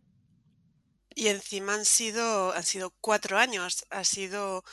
Y 1.14 1.28
encima 1.28 1.76
han 1.76 1.86
sido, 1.86 2.54
han 2.54 2.64
sido 2.64 2.92
cuatro 3.00 3.38
años. 3.38 3.86
Ha 3.90 4.04
sido 4.04 4.64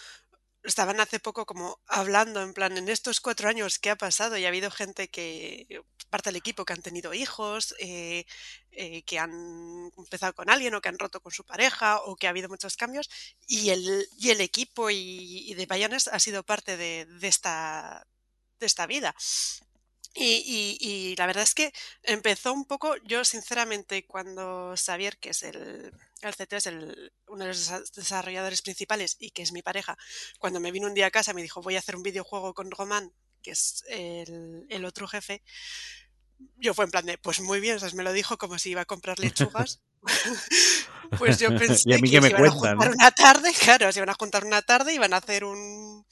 estaban 0.65 1.01
hace 1.01 1.19
poco 1.21 1.47
como 1.47 1.81
hablando 1.87 2.43
en 2.43 2.55
plan, 2.55 2.77
en 2.77 2.89
estos 2.89 3.21
cuatro 3.21 3.49
años, 3.49 3.79
¿qué 3.79 3.91
ha 3.91 3.97
pasado? 3.97 4.37
Y 4.37 4.45
ha 4.45 4.49
habido 4.49 4.71
gente 4.71 5.09
que, 5.09 5.83
parte 6.11 6.31
del 6.31 6.37
equipo, 6.37 6.65
que 6.65 6.73
han 6.73 6.83
tenido 6.83 7.15
hijos, 7.15 7.75
eh, 7.79 8.27
eh, 8.73 9.03
que 9.03 9.19
han 9.19 9.91
empezado 9.97 10.35
con 10.35 10.51
alguien 10.51 10.75
o 10.75 10.81
que 10.81 10.89
han 10.89 10.99
roto 10.99 11.21
con 11.21 11.33
su 11.33 11.45
pareja 11.45 12.01
o 12.03 12.17
que 12.17 12.27
ha 12.27 12.31
habido 12.31 12.49
muchos 12.49 12.77
cambios 12.77 13.11
y 13.47 13.71
el, 13.71 14.09
y 14.19 14.31
el 14.31 14.41
equipo 14.41 14.91
y, 14.91 15.55
de 15.55 15.67
Bayones 15.67 16.09
ha 16.09 16.19
sido 16.19 16.43
parte 16.45 16.77
de, 16.77 17.07
de, 17.07 17.29
esta, 17.29 18.07
de 18.61 18.67
esta 18.67 18.87
vida. 18.87 19.15
Y, 20.15 21.15
la 21.17 21.27
verdad 21.27 21.43
es 21.43 21.55
que 21.55 21.73
empezó 22.03 22.53
un 22.53 22.67
poco, 22.67 22.97
yo 23.05 23.25
sinceramente, 23.25 24.07
cuando 24.07 24.75
Xavier, 24.77 25.19
que 25.19 25.31
es 25.31 25.43
el, 25.43 25.93
el 26.21 26.35
CT, 26.35 26.53
es 26.55 26.67
el, 26.67 27.13
uno 27.29 27.45
de 27.45 27.49
los 27.49 27.93
desarrolladores 27.95 28.63
principales 28.63 29.17
y 29.19 29.31
que 29.31 29.43
es 29.43 29.53
mi 29.53 29.63
pareja, 29.63 29.97
cuando 30.39 30.61
me 30.61 30.71
vino 30.71 30.87
un 30.87 30.95
día 30.95 31.07
a 31.07 31.11
casa 31.11 31.33
me 31.33 31.43
dijo 31.43 31.63
voy 31.63 31.77
a 31.77 31.79
hacer 31.79 31.97
un 31.97 32.03
videojuego 32.03 32.53
con 32.55 32.71
Román, 32.71 33.13
que 33.43 33.53
es 33.53 33.85
el, 33.89 34.85
otro 34.85 35.09
jefe, 35.09 35.43
yo 36.57 36.75
fue 36.75 36.85
en 36.85 36.91
plan 36.91 37.07
de, 37.07 37.19
pues 37.19 37.41
muy 37.41 37.61
bien, 37.61 37.79
me 37.95 38.03
lo 38.03 38.13
dijo 38.13 38.37
como 38.37 38.59
si 38.59 38.71
iba 38.71 38.83
a 38.83 38.87
comprar 38.87 39.19
lechugas. 39.21 39.81
pues 41.19 41.39
yo 41.39 41.49
pensé 41.59 41.91
que, 41.91 41.99
se 41.99 42.17
iban 42.17 42.47
a 42.47 42.51
juntar 42.51 42.91
una 42.91 43.11
tarde, 43.11 43.53
claro, 43.61 43.93
se 43.93 43.99
iban 43.99 44.11
a 44.11 44.15
juntar 44.15 44.45
una 44.45 44.63
tarde 44.63 44.93
y 44.93 44.97
iban 44.97 45.15
a 45.15 45.19
hacer 45.19 45.45
un, 45.45 46.07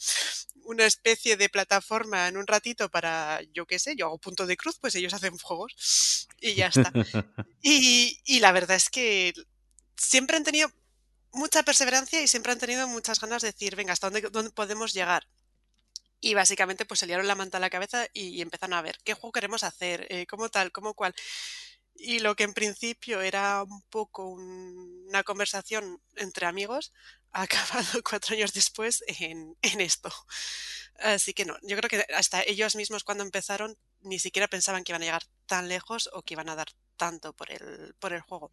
una 0.64 0.86
especie 0.86 1.36
de 1.36 1.48
plataforma 1.48 2.28
en 2.28 2.36
un 2.36 2.46
ratito 2.46 2.88
para, 2.88 3.40
yo 3.52 3.66
qué 3.66 3.78
sé, 3.78 3.96
yo 3.96 4.06
hago 4.06 4.18
punto 4.18 4.46
de 4.46 4.56
cruz, 4.56 4.78
pues 4.80 4.94
ellos 4.94 5.14
hacen 5.14 5.36
juegos 5.38 6.28
y 6.40 6.54
ya 6.54 6.68
está. 6.68 6.92
y, 7.62 8.20
y 8.24 8.40
la 8.40 8.52
verdad 8.52 8.76
es 8.76 8.90
que 8.90 9.32
siempre 9.96 10.36
han 10.36 10.44
tenido 10.44 10.70
mucha 11.32 11.62
perseverancia 11.62 12.22
y 12.22 12.28
siempre 12.28 12.52
han 12.52 12.58
tenido 12.58 12.86
muchas 12.88 13.20
ganas 13.20 13.42
de 13.42 13.52
decir, 13.52 13.76
venga, 13.76 13.92
¿hasta 13.92 14.10
dónde, 14.10 14.28
dónde 14.30 14.50
podemos 14.50 14.92
llegar? 14.92 15.26
Y 16.20 16.34
básicamente 16.34 16.84
pues 16.84 17.00
se 17.00 17.06
liaron 17.06 17.26
la 17.26 17.34
manta 17.34 17.58
a 17.58 17.60
la 17.60 17.70
cabeza 17.70 18.06
y, 18.12 18.42
empezaron 18.42 18.74
a 18.74 18.82
ver 18.82 18.98
qué 19.04 19.14
juego 19.14 19.32
queremos 19.32 19.64
hacer, 19.64 20.06
eh, 20.10 20.26
cómo 20.26 20.48
tal, 20.48 20.72
cómo 20.72 20.94
cual. 20.94 21.14
Y 22.02 22.20
lo 22.20 22.34
que 22.34 22.44
en 22.44 22.54
principio 22.54 23.20
era 23.20 23.62
un 23.62 23.82
poco 23.82 24.26
una 24.26 25.22
conversación 25.22 26.00
entre 26.16 26.46
amigos 26.46 26.94
ha 27.32 27.42
acabado 27.42 28.02
cuatro 28.02 28.34
años 28.34 28.54
después 28.54 29.04
en, 29.06 29.54
en, 29.60 29.80
esto. 29.82 30.10
Así 30.98 31.34
que 31.34 31.44
no, 31.44 31.56
yo 31.62 31.76
creo 31.76 31.90
que 31.90 32.14
hasta 32.14 32.42
ellos 32.42 32.74
mismos 32.74 33.04
cuando 33.04 33.22
empezaron 33.22 33.76
ni 34.00 34.18
siquiera 34.18 34.48
pensaban 34.48 34.82
que 34.82 34.92
iban 34.92 35.02
a 35.02 35.04
llegar 35.04 35.22
tan 35.46 35.68
lejos 35.68 36.08
o 36.14 36.22
que 36.22 36.34
iban 36.34 36.48
a 36.48 36.56
dar 36.56 36.68
tanto 36.96 37.34
por 37.34 37.52
el, 37.52 37.94
por 37.98 38.14
el 38.14 38.22
juego. 38.22 38.50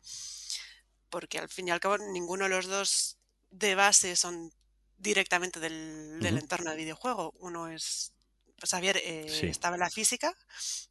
Porque 1.10 1.39
al 1.39 1.48
fin 1.48 1.70
y 1.70 1.72
al 1.72 1.80
cabo 1.80 1.98
ninguno 1.98 2.44
de 2.44 2.50
los 2.50 2.68
dos 2.68 3.18
de 3.50 3.75
base 3.75 4.18
son 4.18 4.51
directamente 4.98 5.62
del, 5.62 6.20
entorno 6.22 6.72
del 6.72 6.80
videojuego. 6.80 7.34
Uno 7.39 7.70
es, 7.70 8.12
pues 8.60 8.72
Xavier 8.72 8.98
eh, 8.98 9.50
estaba 9.50 9.77
en 9.77 9.82
la 9.82 9.89
física, 9.89 10.36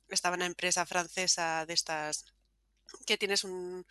estaba 0.08 0.36
en 0.36 0.40
una 0.40 0.46
empresa 0.46 0.86
francesa 0.86 1.66
de 1.66 1.74
estas 1.74 2.24
que 3.06 3.18
tienes 3.18 3.44
un 3.44 3.86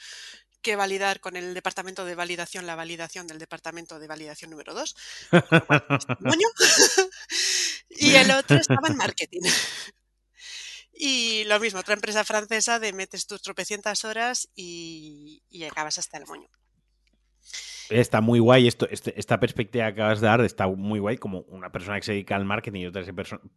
que 0.62 0.75
validar 0.75 1.20
con 1.20 1.36
el 1.36 1.54
departamento 1.54 2.06
de 2.06 2.16
validación 2.16 2.66
la 2.66 2.74
validación 2.74 3.28
del 3.28 3.38
departamento 3.38 4.00
de 4.00 4.08
validación 4.08 4.50
número 4.50 4.74
2. 4.74 4.96
y 7.90 8.16
el 8.16 8.32
otro 8.32 8.58
estaba 8.58 8.88
en 8.88 8.98
marketing. 8.98 9.44
Y 10.92 11.44
lo 11.44 11.60
mismo, 11.60 11.82
otra 11.82 11.94
empresa 11.94 12.24
francesa 12.24 12.80
de 12.80 12.94
metes 12.94 13.28
tus 13.28 13.44
tropecientas 13.44 14.06
horas 14.06 14.50
y, 14.56 15.44
y 15.50 15.66
acabas 15.66 16.00
hasta 16.00 16.18
el 16.18 16.25
moño. 16.25 16.50
Está 17.89 18.22
muy 18.22 18.39
guay 18.39 18.68
esto, 18.68 18.88
este, 18.89 19.18
esta 19.20 19.39
perspectiva 19.39 19.86
que 19.86 20.01
acabas 20.01 20.22
de 20.22 20.27
dar, 20.27 20.42
está 20.42 20.68
muy 20.68 21.00
guay 21.00 21.18
como 21.18 21.42
una 21.50 21.72
persona 21.72 21.98
que 21.98 22.06
se 22.06 22.12
dedica 22.13 22.36
al 22.36 22.46
marketing 22.46 22.82
y 22.82 22.86
otra 22.88 23.04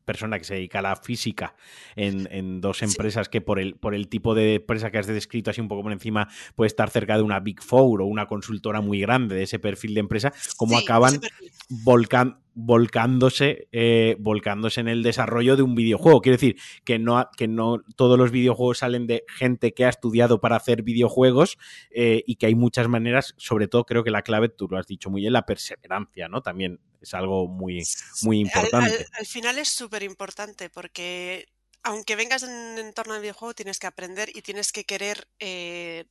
persona 0.04 0.38
que 0.38 0.44
se 0.44 0.54
dedica 0.54 0.80
a 0.80 0.82
la 0.82 0.96
física 0.96 1.54
en, 1.96 2.60
dos 2.60 2.82
empresas 2.82 3.28
que 3.28 3.40
por 3.40 3.58
el, 3.58 3.76
por 3.76 3.94
el 3.94 4.08
tipo 4.08 4.34
de 4.34 4.56
empresa 4.56 4.90
que 4.90 4.98
has 4.98 5.06
descrito 5.06 5.50
así 5.50 5.60
un 5.60 5.68
poco 5.68 5.82
por 5.82 5.92
encima 5.92 6.28
puede 6.56 6.66
estar 6.66 6.90
cerca 6.90 7.16
de 7.16 7.22
una 7.22 7.40
Big 7.40 7.62
Four 7.62 8.02
o 8.02 8.06
una 8.06 8.26
consultora 8.26 8.80
muy 8.80 9.00
grande 9.00 9.34
de 9.34 9.44
ese 9.44 9.58
perfil 9.58 9.94
de 9.94 10.00
empresa, 10.00 10.32
como 10.56 10.76
acaban 10.76 11.20
volcando 11.68 12.38
volcándose, 12.60 13.68
eh, 13.70 14.16
volcándose 14.18 14.80
en 14.80 14.88
el 14.88 15.04
desarrollo 15.04 15.54
de 15.54 15.62
un 15.62 15.76
videojuego. 15.76 16.20
Quiero 16.20 16.38
decir 16.38 16.56
que 16.84 16.98
no, 16.98 17.30
que 17.36 17.46
no 17.46 17.84
todos 17.94 18.18
los 18.18 18.32
videojuegos 18.32 18.78
salen 18.78 19.06
de 19.06 19.24
gente 19.28 19.74
que 19.74 19.84
ha 19.84 19.88
estudiado 19.88 20.40
para 20.40 20.56
hacer 20.56 20.82
videojuegos 20.82 21.56
eh, 21.92 22.24
y 22.26 22.34
que 22.34 22.46
hay 22.46 22.56
muchas 22.56 22.88
maneras, 22.88 23.34
sobre 23.36 23.68
todo 23.68 23.84
creo 23.84 24.02
que 24.02 24.10
la 24.10 24.22
clave, 24.22 24.48
tú 24.48 24.66
lo 24.68 24.76
has 24.76 24.88
dicho 24.88 25.08
muy 25.08 25.20
bien, 25.20 25.34
la 25.34 25.46
perseverancia, 25.46 26.26
¿no? 26.26 26.42
También 26.42 26.80
es 27.00 27.14
algo 27.14 27.46
muy, 27.46 27.84
muy 28.22 28.40
importante. 28.40 29.06
Al, 29.12 29.26
final 29.26 29.56
es 29.58 29.68
súper 29.68 30.02
importante 30.02 30.68
porque 30.68 31.46
aunque 31.84 32.16
vengas 32.16 32.42
en 32.42 32.76
entorno 32.78 33.14
de 33.14 33.20
videojuego, 33.20 33.54
tienes 33.54 33.78
que 33.78 33.86
aprender 33.86 34.30
y 34.34 34.42
tienes 34.42 34.72
que 34.72 34.82
querer 34.82 35.28
eh, 35.38 36.06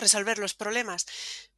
resolver 0.00 0.38
los 0.38 0.54
problemas 0.54 1.06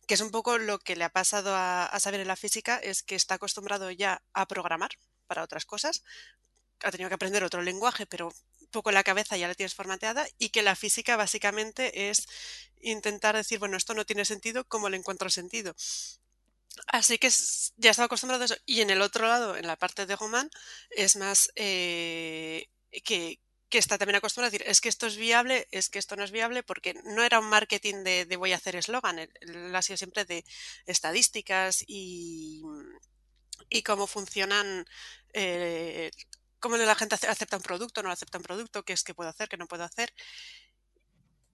que 0.09 0.15
es 0.15 0.23
un 0.23 0.31
poco 0.31 0.57
lo 0.57 0.79
que 0.79 0.97
le 0.97 1.05
ha 1.05 1.11
pasado 1.11 1.55
a, 1.55 1.97
saber 2.01 2.21
en 2.21 2.29
la 2.29 2.37
física, 2.37 2.79
es 2.79 3.03
que 3.03 3.15
está 3.15 3.35
acostumbrado 3.35 3.91
ya 3.91 4.23
a 4.33 4.49
programar 4.49 4.91
para 5.27 5.45
otras 5.45 5.67
cosas, 5.67 6.03
ha 6.83 6.91
tenido 6.91 7.11
que 7.11 7.15
aprender 7.15 7.45
otro 7.45 7.61
lenguaje, 7.61 8.07
pero 8.07 8.33
poco 8.71 8.91
la 8.91 9.05
cabeza 9.05 9.37
ya 9.37 9.49
la 9.49 9.55
tienes 9.55 9.75
formateada, 9.75 10.27
y 10.39 10.49
que 10.49 10.63
la 10.63 10.77
física 10.77 11.17
básicamente 11.17 12.09
es 12.09 12.27
intentar 12.81 13.37
decir, 13.37 13.59
bueno, 13.59 13.77
esto 13.77 13.93
no 13.93 14.07
tiene 14.07 14.25
sentido, 14.25 14.65
¿cómo 14.65 14.89
le 14.89 14.97
encuentro 14.97 15.29
sentido? 15.29 15.77
Así 16.87 17.19
que 17.19 17.31
ya 17.77 17.91
estaba 17.91 18.07
acostumbrado 18.07 18.43
a 18.43 18.47
eso. 18.47 18.57
Y 18.65 18.81
en 18.81 18.89
el 18.89 19.03
otro 19.03 19.27
lado, 19.29 19.57
en 19.57 19.67
la 19.67 19.77
parte 19.77 20.07
de 20.07 20.17
Roman, 20.17 20.49
es 20.91 21.17
más 21.17 21.51
eh, 21.55 22.69
que, 23.05 23.41
que 23.69 23.79
está 23.79 23.99
también 23.99 24.17
acostumbrado 24.17 24.49
a 24.49 24.53
decir, 24.53 24.67
es 24.69 24.81
que 24.81 24.89
esto 24.89 25.07
es 25.07 25.17
viable, 25.17 25.69
es 25.71 25.91
que 25.91 25.99
esto 25.99 26.17
no 26.17 26.25
es 26.25 26.31
viable, 26.31 26.63
porque 26.63 26.95
no 27.05 27.23
era 27.23 27.39
un 27.39 27.47
marketing 27.47 28.03
de, 28.05 28.37
voy 28.37 28.53
a 28.53 28.57
hacer 28.57 28.77
eslogan, 28.77 29.19
ha 29.19 29.83
sido 29.83 29.97
siempre 29.97 30.25
de 30.25 30.45
estadísticas 30.87 31.85
y, 31.87 32.63
y 33.69 33.83
cómo 33.83 34.07
funcionan, 34.07 34.87
eh, 35.33 36.11
cómo 36.59 36.77
la 36.77 36.95
gente 36.95 37.15
acepta 37.15 37.57
un 37.57 37.63
producto, 37.63 38.03
no 38.03 38.11
acepta 38.11 38.39
un 38.39 38.45
producto, 38.45 38.85
qué 38.85 38.93
es 38.93 39.05
que 39.05 39.15
puedo 39.15 39.31
hacer, 39.31 39.49
qué 39.49 39.57
no 39.57 39.67
puedo 39.67 39.85
hacer. 39.85 40.13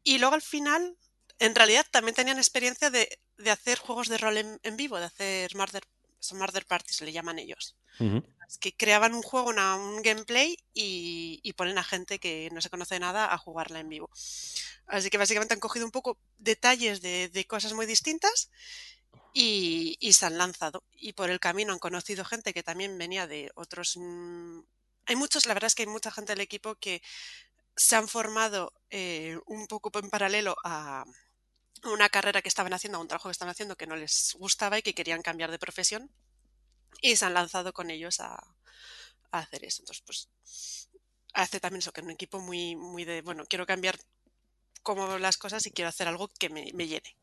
Y 0.02 0.18
luego 0.18 0.34
al 0.34 0.42
final, 0.42 0.96
en 1.38 1.54
realidad 1.54 1.86
también 1.90 2.14
tenían 2.14 2.38
experiencia 2.38 2.90
de, 2.90 3.08
hacer 3.50 3.78
juegos 3.78 4.08
de 4.08 4.18
rol 4.18 4.36
en, 4.36 4.76
vivo, 4.76 4.98
de 4.98 5.06
hacer 5.06 5.54
murder, 5.56 5.82
murder 6.32 6.66
parties, 6.66 7.00
le 7.02 7.12
llaman 7.12 7.38
ellos 7.38 7.76
que 8.60 8.76
creaban 8.76 9.14
un 9.14 9.22
juego, 9.22 9.50
un 9.50 10.02
gameplay 10.02 10.56
y, 10.72 11.52
ponen 11.56 11.78
a 11.78 11.84
gente 11.84 12.18
que 12.18 12.50
no 12.52 12.60
se 12.60 12.70
conoce 12.70 12.98
nada 12.98 13.32
a 13.32 13.38
jugarla 13.38 13.80
en 13.80 13.88
vivo. 13.88 14.10
Así 14.86 15.10
que 15.10 15.18
básicamente 15.18 15.54
han 15.54 15.60
cogido 15.60 15.86
un 15.86 15.92
poco 15.92 16.18
detalles 16.38 17.00
de, 17.00 17.46
cosas 17.48 17.72
muy 17.72 17.86
distintas 17.86 18.50
y, 19.32 19.96
se 20.12 20.26
han 20.26 20.38
lanzado. 20.38 20.84
Y 20.92 21.12
por 21.12 21.30
el 21.30 21.40
camino 21.40 21.72
han 21.72 21.78
conocido 21.78 22.24
gente 22.24 22.52
que 22.52 22.62
también 22.62 22.98
venía 22.98 23.26
de 23.26 23.50
otros... 23.54 23.96
Mm, 23.96 24.60
hay 25.06 25.16
muchos, 25.16 25.46
la 25.46 25.54
verdad 25.54 25.66
es 25.66 25.74
que 25.74 25.82
hay 25.82 25.88
mucha 25.88 26.10
gente 26.10 26.32
del 26.32 26.40
equipo 26.40 26.76
que 26.76 27.02
se 27.76 27.96
han 27.96 28.08
formado 28.08 28.72
eh, 28.90 29.38
un 29.46 29.66
poco 29.66 29.90
en 29.98 30.08
paralelo 30.08 30.56
a 30.64 31.04
una 31.84 32.08
carrera 32.08 32.42
que 32.42 32.48
estaban 32.48 32.72
haciendo, 32.72 32.98
a 32.98 33.00
un 33.00 33.08
trabajo 33.08 33.28
que 33.28 33.32
estaban 33.32 33.52
haciendo 33.52 33.76
que 33.76 33.86
no 33.86 33.96
les 33.96 34.34
gustaba 34.38 34.78
y 34.78 34.82
que 34.82 34.94
querían 34.94 35.22
cambiar 35.22 35.50
de 35.50 35.58
profesión 35.58 36.10
y 37.00 37.16
se 37.16 37.24
han 37.24 37.34
lanzado 37.34 37.72
con 37.72 37.90
ellos 37.90 38.20
a, 38.20 38.42
hacer 39.30 39.64
eso. 39.64 39.82
Entonces, 39.82 40.02
pues 40.06 40.88
hace 41.32 41.58
también 41.58 41.80
eso, 41.80 41.92
que 41.92 42.00
es 42.00 42.04
un 42.04 42.12
equipo 42.12 42.40
muy, 42.40 42.76
muy 42.76 43.04
de, 43.04 43.20
bueno, 43.22 43.44
quiero 43.48 43.66
cambiar 43.66 43.98
como 44.82 45.18
las 45.18 45.36
cosas 45.36 45.66
y 45.66 45.72
quiero 45.72 45.88
hacer 45.88 46.06
algo 46.06 46.28
que 46.38 46.50
me, 46.50 46.70
me 46.72 46.86
llene 46.86 47.16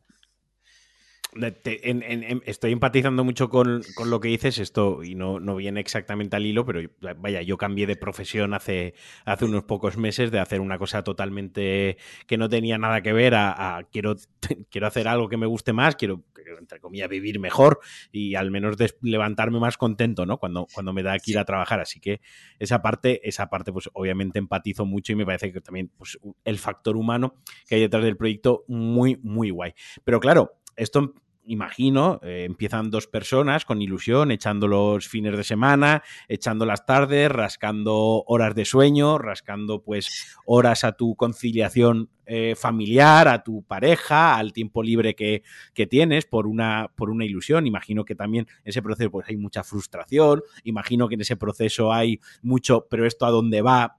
estoy 2.45 2.71
empatizando 2.73 3.23
mucho 3.23 3.49
con, 3.49 3.81
lo 4.05 4.19
que 4.19 4.27
dices, 4.27 4.57
esto, 4.59 5.03
y 5.03 5.15
no, 5.15 5.39
no, 5.39 5.55
viene 5.55 5.79
exactamente 5.79 6.35
al 6.35 6.45
hilo, 6.45 6.65
pero 6.65 6.81
vaya, 7.17 7.41
yo 7.41 7.57
cambié 7.57 7.87
de 7.87 7.95
profesión 7.95 8.53
hace, 8.53 8.93
hace 9.23 9.45
unos 9.45 9.63
pocos 9.63 9.97
meses 9.97 10.29
de 10.31 10.39
hacer 10.39 10.59
una 10.59 10.77
cosa 10.77 11.03
totalmente 11.03 11.97
que 12.27 12.37
no 12.37 12.49
tenía 12.49 12.77
nada 12.77 13.01
que 13.01 13.13
ver 13.13 13.35
a, 13.35 13.87
quiero, 13.91 14.15
quiero 14.69 14.87
hacer 14.87 15.07
algo 15.07 15.29
que 15.29 15.37
me 15.37 15.45
guste 15.45 15.71
más, 15.71 15.95
quiero, 15.95 16.23
entre 16.59 16.81
comillas, 16.81 17.07
vivir 17.07 17.39
mejor 17.39 17.79
y 18.11 18.35
al 18.35 18.51
menos 18.51 18.75
levantarme 19.01 19.59
más 19.59 19.77
contento, 19.77 20.25
¿no? 20.25 20.37
Cuando, 20.37 20.67
cuando 20.73 20.91
me 20.91 21.01
da 21.01 21.17
que 21.17 21.31
ir 21.31 21.39
a 21.39 21.45
trabajar. 21.45 21.79
Así 21.79 21.99
que 21.99 22.19
esa 22.59 22.81
parte, 22.81 23.27
esa 23.27 23.49
parte, 23.49 23.71
pues 23.71 23.89
obviamente 23.93 24.39
empatizo 24.39 24.85
mucho 24.85 25.13
y 25.13 25.15
me 25.15 25.25
parece 25.25 25.53
que 25.53 25.61
también 25.61 25.91
pues, 25.97 26.19
el 26.43 26.57
factor 26.57 26.97
humano 26.97 27.35
que 27.67 27.75
hay 27.75 27.81
detrás 27.81 28.03
del 28.03 28.17
proyecto, 28.17 28.65
muy, 28.67 29.17
muy 29.23 29.49
guay. 29.49 29.73
Pero 30.03 30.19
claro, 30.19 30.60
esto 30.81 31.13
imagino, 31.45 32.19
eh, 32.23 32.45
empiezan 32.45 32.91
dos 32.91 33.07
personas 33.07 33.65
con 33.65 33.81
ilusión, 33.81 34.31
echando 34.31 34.67
los 34.67 35.07
fines 35.07 35.35
de 35.35 35.43
semana, 35.43 36.03
echando 36.27 36.65
las 36.65 36.85
tardes, 36.85 37.31
rascando 37.31 38.23
horas 38.27 38.55
de 38.55 38.65
sueño, 38.65 39.17
rascando 39.17 39.83
pues 39.83 40.37
horas 40.45 40.83
a 40.83 40.93
tu 40.93 41.15
conciliación 41.15 42.09
eh, 42.25 42.55
familiar, 42.55 43.27
a 43.27 43.43
tu 43.43 43.63
pareja, 43.63 44.37
al 44.37 44.53
tiempo 44.53 44.83
libre 44.83 45.15
que, 45.15 45.43
que, 45.73 45.87
tienes 45.87 46.25
por 46.25 46.47
una, 46.47 46.91
por 46.95 47.09
una 47.09 47.25
ilusión. 47.25 47.67
Imagino 47.67 48.05
que 48.05 48.15
también 48.15 48.47
en 48.63 48.69
ese 48.69 48.81
proceso 48.81 49.11
pues, 49.11 49.27
hay 49.27 49.37
mucha 49.37 49.63
frustración, 49.63 50.41
imagino 50.63 51.07
que 51.07 51.15
en 51.15 51.21
ese 51.21 51.37
proceso 51.37 51.91
hay 51.91 52.19
mucho, 52.41 52.87
pero 52.89 53.05
esto 53.05 53.25
a 53.25 53.31
dónde 53.31 53.61
va, 53.61 53.97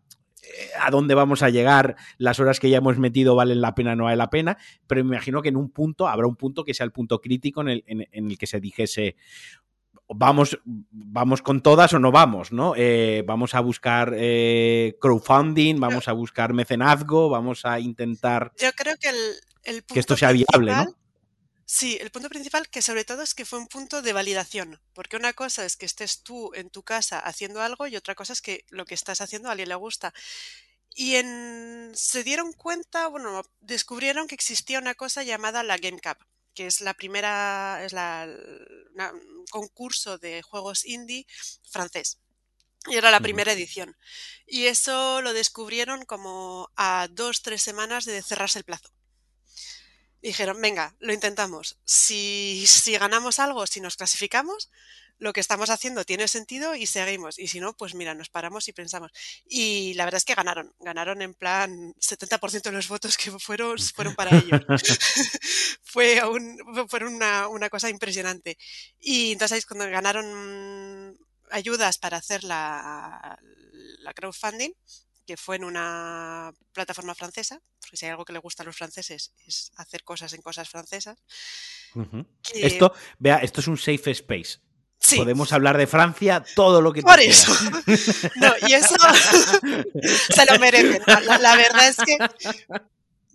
a 0.80 0.90
dónde 0.90 1.14
vamos 1.14 1.42
a 1.42 1.50
llegar, 1.50 1.96
las 2.18 2.40
horas 2.40 2.61
que 2.61 2.70
ya 2.70 2.78
hemos 2.78 2.99
metido 2.99 3.34
valen 3.34 3.61
la 3.61 3.75
pena 3.75 3.92
o 3.92 3.96
no 3.96 4.04
vale 4.04 4.16
la 4.16 4.30
pena, 4.30 4.58
pero 4.87 5.04
me 5.04 5.16
imagino 5.16 5.42
que 5.42 5.49
en 5.49 5.56
un 5.56 5.70
punto 5.70 6.08
habrá 6.08 6.26
un 6.26 6.37
punto 6.37 6.64
que 6.64 6.75
sea 6.75 6.84
el 6.84 6.92
punto 6.92 7.20
crítico 7.20 7.61
en 7.61 7.68
el, 7.68 7.84
en, 7.87 8.30
el 8.30 8.38
que 8.38 8.46
se 8.46 8.61
dijese, 8.61 9.16
vamos, 10.08 10.58
vamos 10.64 11.42
con 11.42 11.62
todas 11.62 11.92
o 11.94 11.99
no 11.99 12.12
vamos, 12.12 12.52
¿no? 12.52 12.75
Eh, 12.76 13.25
vamos 13.26 13.54
a 13.54 13.61
buscar 13.61 14.12
eh, 14.16 14.96
crowdfunding, 15.00 15.78
vamos 15.78 16.08
a 16.08 16.12
buscar 16.12 16.52
mecenazgo, 16.52 17.28
vamos 17.28 17.64
a 17.64 17.80
intentar 17.80 18.52
Yo 18.58 18.72
creo 18.72 18.96
que 19.00 19.11
el, 19.64 19.84
que 19.84 20.00
esto 20.00 20.16
sea 20.16 20.32
viable, 20.32 20.72
¿no? 20.72 21.01
Sí, 21.75 21.97
el 22.02 22.11
punto 22.11 22.29
principal 22.29 22.69
que 22.69 22.83
sobre 22.83 23.07
todo 23.07 23.23
es 23.23 23.35
que 23.35 23.47
fue 23.47 23.59
un 23.59 23.67
punto 23.67 24.02
de 24.02 24.12
validación, 24.12 24.79
porque 24.93 25.17
una 25.17 25.33
cosa 25.33 25.64
es 25.64 25.79
que 25.79 25.87
estés 25.87 26.23
tú 26.23 26.52
en 26.55 26.69
tu 26.69 26.83
casa 26.83 27.19
haciendo 27.19 27.62
algo 27.62 27.87
y 27.87 27.97
otra 27.97 28.14
cosa 28.14 28.35
es 28.35 28.43
que 28.43 28.67
lo 28.69 28.85
que 28.85 28.95
estás 28.95 29.23
haciendo 29.23 29.49
a 29.49 29.52
alguien 29.52 29.71
le 29.71 29.75
gusta. 29.76 30.12
Y 30.95 31.17
en, 31.17 31.93
se 31.95 32.25
dieron 32.25 32.52
cuenta, 32.52 33.07
bueno, 33.09 33.43
descubrieron 33.61 34.29
que 34.29 34.35
existía 34.35 34.79
una 34.81 34.95
cosa 34.95 35.23
llamada 35.23 35.62
la 35.62 35.79
Game 35.79 35.99
Cup, 35.99 36.19
que 36.55 36.67
es 36.67 36.83
la 36.83 36.93
primera, 36.93 37.83
es 37.83 37.95
la, 37.95 38.29
un 39.14 39.47
concurso 39.50 40.19
de 40.19 40.43
juegos 40.43 40.85
indie 40.85 41.26
francés. 41.71 42.19
Y 42.87 42.97
era 42.97 43.11
la 43.11 43.21
primera 43.21 43.52
edición. 43.52 43.97
Y 44.47 44.67
eso 44.67 45.23
lo 45.23 45.33
descubrieron 45.33 46.05
como 46.05 46.69
a 46.76 47.09
dos, 47.11 47.41
tres 47.41 47.62
semanas 47.62 48.05
de 48.05 48.23
cerrarse 48.23 48.59
el 48.59 48.67
plazo. 48.67 48.91
Dijeron, 50.29 50.61
venga, 50.61 50.95
lo 51.00 51.12
intentamos. 51.12 51.79
Si, 51.85 52.64
si 52.67 52.97
ganamos 52.97 53.38
algo, 53.38 53.67
si 53.67 53.81
nos 53.81 53.97
clasificamos, 53.97 54.71
lo 55.19 55.33
que 55.33 55.41
estamos 55.41 55.71
haciendo 55.71 56.05
tiene 56.05 56.26
sentido 56.26 56.75
y 56.75 56.87
seguimos. 56.87 57.38
Y 57.38 57.47
si 57.47 57.61
no, 57.61 57.76
pues 57.76 57.95
mira, 57.95 58.14
nos 58.14 58.29
paramos 58.29 58.67
y 58.69 58.73
pensamos. 58.73 59.12
Y 59.47 59.95
la 59.95 60.05
verdad 60.05 60.19
es 60.19 60.25
que 60.25 60.35
ganaron. 60.35 60.75
Ganaron 60.81 61.23
en 61.23 61.35
plan 61.35 61.95
70% 61.95 62.62
de 62.62 62.73
los 62.73 62.88
votos 62.88 63.17
que 63.17 63.31
fueron, 63.31 63.79
fueron 63.79 64.14
para 64.14 64.37
ellos. 64.37 64.61
Fue 65.85 66.25
un, 66.26 66.59
fueron 66.88 67.14
una, 67.14 67.47
una, 67.49 67.71
cosa 67.71 67.88
impresionante. 67.88 68.59
Y 68.99 69.33
entonces 69.33 69.64
cuando 69.64 69.88
ganaron 69.88 71.17
ayudas 71.50 71.99
para 71.99 72.17
hacer 72.17 72.43
la, 72.43 73.38
la 74.00 74.14
crowdfunding, 74.14 74.73
que 75.33 75.39
fue 75.39 75.57
en 75.57 75.65
una 75.65 76.53
plataforma 76.75 77.15
francesa, 77.15 77.59
porque 77.81 77.97
si 77.97 78.05
hay 78.05 78.11
algo 78.11 78.27
que 78.27 78.35
le 78.35 78.39
gusta 78.39 78.62
a 78.62 78.67
los 78.67 78.77
franceses 78.77 79.33
es 79.47 79.73
hacer 79.77 80.05
cosas 80.05 80.35
en 80.35 80.43
cosas 80.43 80.69
francesas. 80.69 81.17
Esto, 82.53 82.93
vea, 83.19 83.39
esto 83.39 83.62
es 83.62 83.67
un 83.67 83.79
safe 83.79 84.11
space. 84.11 84.59
Podemos 85.17 85.51
hablar 85.55 85.79
de 85.79 85.87
Francia 85.87 86.45
todo 86.55 86.83
lo 86.83 86.93
que 86.93 87.01
Por 87.01 87.19
eso. 87.19 87.51
No, 88.43 88.53
y 88.69 88.75
eso 88.75 88.95
se 90.35 90.45
lo 90.45 90.59
merecen. 90.59 91.03
La, 91.07 91.57
verdad 91.57 91.89
es 91.89 91.97
que, 91.97 92.19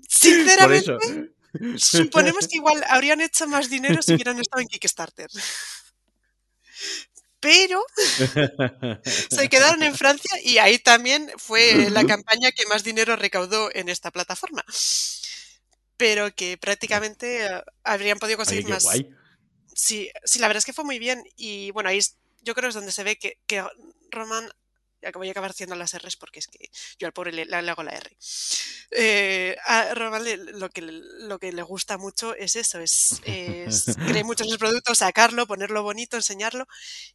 sinceramente, 0.08 1.32
suponemos 1.77 2.48
que 2.48 2.58
igual 2.58 2.84
habrían 2.89 3.22
hecho 3.22 3.48
más 3.48 3.72
dinero 3.72 4.04
si 4.04 4.13
hubieran 4.13 4.38
estado 4.38 4.62
en 4.62 4.68
Kickstarter. 4.68 5.30
Pero 7.39 7.84
se 9.29 9.50
quedaron 9.50 9.84
en 9.84 9.96
Francia 9.96 10.32
y 10.44 10.58
ahí 10.58 10.79
también 10.79 11.32
fue 11.38 11.89
la 11.91 12.06
campaña 12.06 12.51
que 12.51 12.65
más 12.65 12.84
dinero 12.84 13.15
recaudó 13.15 13.70
en 13.74 13.89
esta 13.89 14.12
plataforma. 14.12 14.65
Pero 15.98 16.34
que 16.34 16.58
prácticamente 16.58 17.46
eh, 17.46 17.62
habrían 17.84 18.20
podido 18.20 18.38
conseguir 18.38 18.67
más. 18.67 18.88
Sí, 19.74 20.10
sí, 20.25 20.39
la 20.39 20.48
verdad 20.48 20.60
es 20.60 20.65
que 20.65 20.74
fue 20.74 20.86
muy 20.86 20.98
bien. 20.98 21.24
Y 21.36 21.72
bueno, 21.72 21.89
ahí 21.89 22.00
yo 22.41 22.56
creo 22.56 22.63
que 22.63 22.70
es 22.70 22.75
donde 22.75 22.91
se 22.91 23.03
ve 23.03 23.17
que, 23.17 23.38
que 23.46 23.63
Roman 24.10 24.50
voy 25.13 25.27
a 25.27 25.32
acabar 25.32 25.51
haciendo 25.51 25.75
las 25.75 25.94
R's 25.98 26.16
porque 26.18 26.39
es 26.39 26.48
que 26.48 26.70
yo 26.98 27.08
al 27.08 27.13
pobre 27.13 27.32
le, 27.32 27.56
hago 27.56 27.84
la 27.84 27.92
R. 27.92 28.18
Eh, 28.92 29.56
a 29.66 29.94
Roman 29.94 30.24
lo, 30.60 30.70
que, 30.70 30.82
lo 30.82 31.39
que 31.39 31.51
le 31.51 31.62
gusta 31.62 31.98
mucho 31.98 32.34
es 32.36 32.56
eso, 32.56 32.80
es, 32.80 33.22
es 33.24 33.96
creer 34.08 34.25
mucho 34.25 34.44
en 34.44 34.50
los 34.50 34.58
productos, 34.58 35.00
sacarlo, 35.00 35.48
ponerlo 35.48 35.84
bonito, 35.84 36.18
enseñarlo 36.18 36.68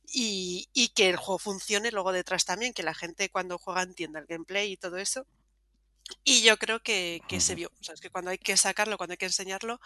y, 0.07 0.69
y, 0.73 0.89
que 0.89 1.09
el 1.09 1.17
juego 1.17 1.39
funcione 1.39 1.91
luego 1.91 2.13
detrás 2.13 2.45
también, 2.45 2.73
que 2.73 2.83
la 2.83 2.95
gente 2.95 3.31
cuando 3.31 3.59
juega 3.59 3.83
entienda 3.83 4.21
el 4.21 4.27
gameplay 4.27 4.73
y 4.73 4.77
todo 4.77 4.99
eso. 4.99 5.27
Y 6.25 6.43
yo 6.43 6.59
creo 6.59 6.83
que, 6.83 7.23
que 7.29 7.41
se 7.41 7.55
vio, 7.55 7.71
o 7.81 7.85
sea, 7.85 7.95
es 7.95 8.01
que 8.01 8.11
cuando 8.11 8.31
hay 8.31 8.39
que 8.39 8.57
sacarlo, 8.57 8.97
cuando 8.99 9.13
hay 9.13 9.19
que 9.19 9.27
enseñarlo, 9.27 9.81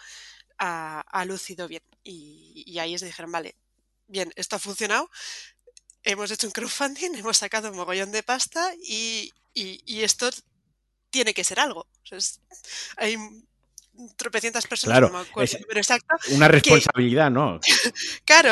ha, 0.57 1.25
lucido 1.25 1.67
bien. 1.67 1.83
Y, 2.03 2.77
ahí 2.79 2.93
es 2.93 3.01
dijeron, 3.01 3.31
vale, 3.31 3.55
bien, 4.07 4.31
esto 4.35 4.55
ha 4.55 4.59
funcionado, 4.59 5.09
hemos 6.07 6.31
hecho 6.31 6.47
un 6.47 6.53
crowdfunding, 6.53 7.15
hemos 7.15 7.37
sacado 7.37 7.69
un 7.69 7.77
mogollón 7.77 8.11
de 8.11 8.23
pasta 8.23 8.73
y, 8.81 9.31
esto 9.53 10.29
tiene 11.09 11.33
que 11.33 11.43
ser 11.43 11.59
algo. 11.59 11.87
hay 12.97 13.17
tropecientas 14.15 14.67
personas, 14.67 14.99
claro, 14.99 15.25
Una 16.29 16.47
responsabilidad, 16.47 17.31
¿no? 17.31 17.59
claro, 18.25 18.51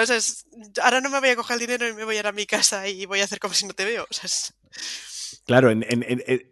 ahora 0.81 1.01
no 1.01 1.09
me 1.11 1.19
voy 1.19 1.29
a 1.29 1.35
coger 1.35 1.55
el 1.55 1.59
dinero 1.59 1.87
y 1.87 1.93
me 1.93 2.05
voy 2.05 2.15
a 2.15 2.19
ir 2.21 2.27
a 2.27 2.31
mi 2.31 2.47
casa 2.47 2.87
y 2.87 3.05
voy 3.05 3.21
a 3.21 3.25
hacer 3.25 3.37
como 3.37 3.53
si 3.53 3.67
no 3.67 3.73
te 3.73 3.85
veo. 3.85 4.07
Claro, 5.45 5.69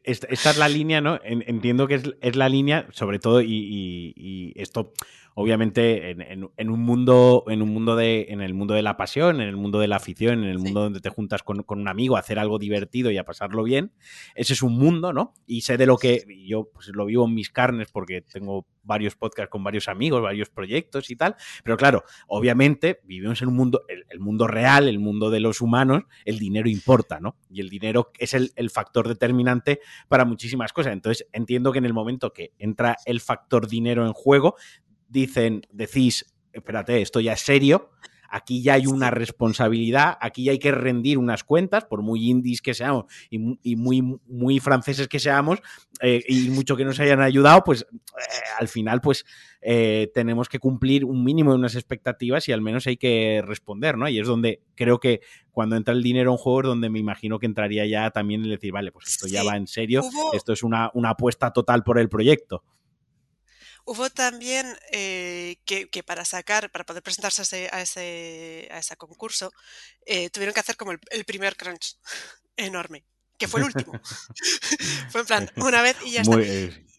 esta, 0.04 0.28
es 0.28 0.58
la 0.58 0.70
línea, 0.70 1.02
¿no? 1.02 1.20
entiendo 1.24 1.88
que 1.88 2.16
es, 2.22 2.36
la 2.36 2.48
línea, 2.48 2.88
sobre 2.92 3.18
todo, 3.18 3.42
y 3.42 4.54
esto 4.56 4.94
obviamente 5.36 6.12
en, 6.12 6.70
un 6.70 6.80
mundo, 6.80 7.44
en 7.48 7.62
un 7.62 7.70
mundo 7.70 7.96
de, 7.96 8.28
en 8.30 8.42
el 8.42 8.54
mundo 8.54 8.74
de 8.74 8.82
la 8.82 8.98
pasión, 8.98 9.42
en 9.42 9.48
el 9.48 9.58
mundo 9.58 9.80
de 9.80 9.88
la 9.88 9.98
afición, 9.98 10.44
en 10.44 10.50
el 10.50 10.60
mundo 10.60 10.82
donde 10.82 11.00
te 11.00 11.10
juntas 11.10 11.44
con, 11.44 11.64
un 11.68 11.88
amigo 11.88 12.16
a 12.16 12.20
hacer 12.20 12.40
algo 12.40 12.60
divertido 12.60 13.10
y 13.12 13.18
a 13.18 13.24
pasarlo 13.24 13.64
bien, 13.64 13.94
ese 14.36 14.54
es 14.54 14.62
un 14.62 14.78
mundo, 14.78 15.12
¿no? 15.12 15.34
Y 15.48 15.62
sé 15.62 15.78
de 15.78 15.86
lo 15.86 15.98
que 15.98 16.24
yo 16.46 16.70
pues, 16.72 16.90
lo 16.90 17.06
vivo 17.06 17.26
en 17.26 17.34
mis 17.34 17.50
carnes 17.50 17.88
porque 17.92 18.22
tengo 18.22 18.68
varios 18.84 19.16
podcasts 19.16 19.50
con 19.50 19.64
varios 19.64 19.88
amigos, 19.88 20.22
varios 20.22 20.50
proyectos 20.50 21.10
y 21.10 21.16
tal, 21.16 21.36
pero 21.64 21.78
claro, 21.78 22.04
obviamente 22.28 23.00
vivimos 23.04 23.42
en 23.42 23.48
un 23.48 23.56
mundo, 23.56 23.86
el, 23.88 24.20
mundo 24.20 24.46
real, 24.46 24.88
el 24.88 25.00
mundo 25.00 25.30
de 25.30 25.40
los 25.40 25.62
humanos, 25.62 26.04
el 26.26 26.38
dinero 26.38 26.70
importa, 26.70 27.20
¿no? 27.20 27.38
Y 27.50 27.62
el 27.62 27.70
dinero 27.70 28.12
es 28.20 28.34
el, 28.34 28.52
el 28.56 28.70
factor 28.70 29.08
determinante 29.08 29.80
para 30.08 30.26
muchísimas 30.26 30.74
cosas. 30.74 30.94
Entonces 30.94 31.28
entiendo 31.32 31.72
que 31.72 31.80
en 31.80 31.86
el 31.86 31.94
momento 31.94 32.34
que 32.34 32.52
entra 32.60 32.98
el 33.06 33.22
factor 33.22 33.68
dinero 33.68 34.06
en 34.06 34.14
juego, 34.14 34.56
dicen, 35.14 35.62
decís, 35.72 36.26
espérate, 36.52 37.02
esto 37.02 37.20
ya 37.20 37.34
es 37.34 37.42
serio, 37.42 37.92
aquí 38.30 38.64
ya 38.64 38.74
hay 38.74 38.88
una 38.88 39.12
responsabilidad, 39.12 40.18
aquí 40.20 40.46
ya 40.46 40.54
hay 40.54 40.60
que 40.60 40.72
rendir 40.72 41.20
unas 41.20 41.44
cuentas, 41.44 41.86
por 41.86 42.02
muy 42.02 42.32
indies 42.32 42.64
que 42.64 42.74
seamos 42.74 43.06
y, 43.30 43.38
muy, 43.76 44.02
muy 44.26 44.60
franceses 44.60 45.08
que 45.08 45.20
seamos, 45.20 45.60
eh, 46.02 46.24
y 46.28 46.50
mucho 46.50 46.76
que 46.76 46.84
nos 46.84 47.00
hayan 47.00 47.22
ayudado, 47.22 47.64
pues 47.64 47.84
eh, 47.84 47.96
al 48.60 48.68
final, 48.68 49.02
pues 49.02 49.24
eh, 49.62 50.10
tenemos 50.16 50.50
que 50.50 50.58
cumplir 50.58 51.06
un 51.06 51.24
mínimo 51.24 51.52
de 51.52 51.60
unas 51.60 51.76
expectativas 51.76 52.50
y 52.50 52.54
al 52.54 52.62
menos 52.62 52.88
hay 52.88 52.98
que 52.98 53.44
responder, 53.46 54.00
¿no? 54.00 54.10
Y 54.10 54.20
es 54.20 54.26
donde 54.26 54.64
creo 54.74 55.00
que 55.00 55.22
cuando 55.52 55.76
entra 55.76 55.94
el 55.94 56.02
dinero 56.02 56.32
en 56.32 56.38
juego 56.38 56.62
es 56.62 56.68
donde 56.68 56.90
me 56.90 56.98
imagino 56.98 57.38
que 57.38 57.46
entraría 57.46 57.86
ya 57.86 58.10
también 58.10 58.44
el 58.44 58.50
decir, 58.50 58.72
vale, 58.72 58.92
pues 58.92 59.10
esto 59.10 59.28
ya 59.28 59.44
va 59.44 59.58
en 59.58 59.68
serio, 59.68 60.02
esto 60.34 60.54
es 60.54 60.64
una, 60.64 60.90
una 60.96 61.12
apuesta 61.12 61.54
total 61.54 61.84
por 61.84 62.00
el 62.00 62.10
proyecto. 62.10 62.64
Hubo 63.86 64.10
también 64.10 64.78
eh, 64.92 65.58
que, 65.66 66.04
para 66.04 66.24
sacar, 66.24 66.72
para 66.72 66.86
poder 66.86 67.04
presentarse 67.04 67.42
a 67.42 67.82
ese, 67.82 68.70
a 68.72 68.80
ese, 68.80 68.96
concurso, 68.96 69.52
eh, 70.06 70.30
tuvieron 70.30 70.54
que 70.54 70.62
hacer 70.62 70.78
como 70.78 70.92
el, 70.92 71.26
primer 71.26 71.58
crunch 71.58 71.98
enorme, 72.56 73.06
que 73.38 73.48
fue 73.48 73.60
el 73.60 73.66
último. 73.66 73.92
fue 75.12 75.22
en 75.22 75.28
plan, 75.28 75.52
una 75.58 75.82
vez 75.82 75.98
y 76.06 76.12
ya 76.12 76.22
está. 76.22 76.38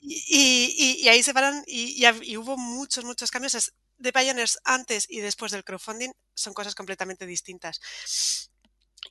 Y, 0.06 1.08
ahí 1.08 1.22
se 1.22 1.32
paran 1.32 1.64
y, 1.66 2.36
hubo 2.36 2.56
muchos, 2.58 3.04
muchos 3.04 3.30
cambios. 3.30 3.72
De 3.96 4.12
Pioneers 4.12 4.58
antes 4.64 5.06
y 5.08 5.20
después 5.20 5.52
del 5.52 5.62
crowdfunding 5.62 6.10
son 6.34 6.52
cosas 6.52 6.74
completamente 6.74 7.26
distintas. 7.26 7.80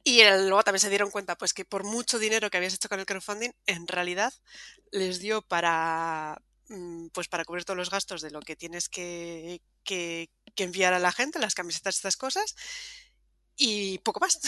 Y 0.03 0.21
luego 0.23 0.61
también 0.61 0.81
se 0.81 0.89
dieron 0.89 1.09
cuenta 1.09 1.37
pues 1.37 1.53
que 1.53 1.63
por 1.63 1.85
mucho 1.85 2.19
dinero 2.19 2.49
que 2.49 2.57
habías 2.57 2.73
hecho 2.73 2.89
con 2.89 2.99
el 2.99 3.05
crowdfunding, 3.05 3.51
en 3.65 3.87
realidad 3.87 4.33
les 4.91 5.19
dio 5.19 5.41
para, 5.41 6.37
pues 7.11 7.27
para 7.27 7.45
cubrir 7.45 7.65
todos 7.65 7.77
los 7.77 7.89
gastos 7.89 8.21
de 8.21 8.31
lo 8.31 8.39
que 8.41 8.55
tienes 8.55 8.89
que, 8.89 9.61
enviar 10.55 10.93
a 10.93 10.99
la 10.99 11.11
gente, 11.11 11.39
las 11.39 11.55
camisetas, 11.55 11.95
estas 11.95 12.17
cosas, 12.17 12.55
y 13.55 13.99
poco 13.99 14.19
más. 14.19 14.39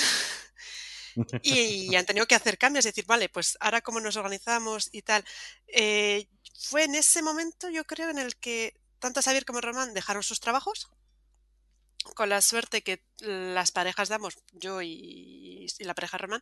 y 1.43 1.95
han 1.95 2.05
tenido 2.05 2.25
que 2.25 2.35
hacer 2.35 2.57
cambios, 2.57 2.85
decir, 2.85 3.05
vale, 3.05 3.29
pues 3.29 3.57
ahora 3.59 3.81
cómo 3.81 3.99
nos 3.99 4.15
organizamos 4.15 4.89
y 4.91 5.01
tal. 5.01 5.23
Eh, 5.67 6.27
fue 6.57 6.83
en 6.83 6.95
ese 6.95 7.21
momento, 7.21 7.69
yo 7.69 7.85
creo, 7.85 8.09
en 8.09 8.17
el 8.17 8.35
que 8.37 8.79
tanto 8.99 9.21
Xavier 9.21 9.45
como 9.45 9.61
Román 9.61 9.93
dejaron 9.93 10.23
sus 10.23 10.39
trabajos, 10.39 10.89
con 12.15 12.29
la 12.29 12.41
suerte 12.41 12.83
que 12.83 13.03
las 13.19 13.71
parejas 13.71 14.09
damos, 14.09 14.37
yo 14.53 14.81
y, 14.81 15.67
la 15.79 15.95
pareja 15.95 16.17
Román, 16.17 16.41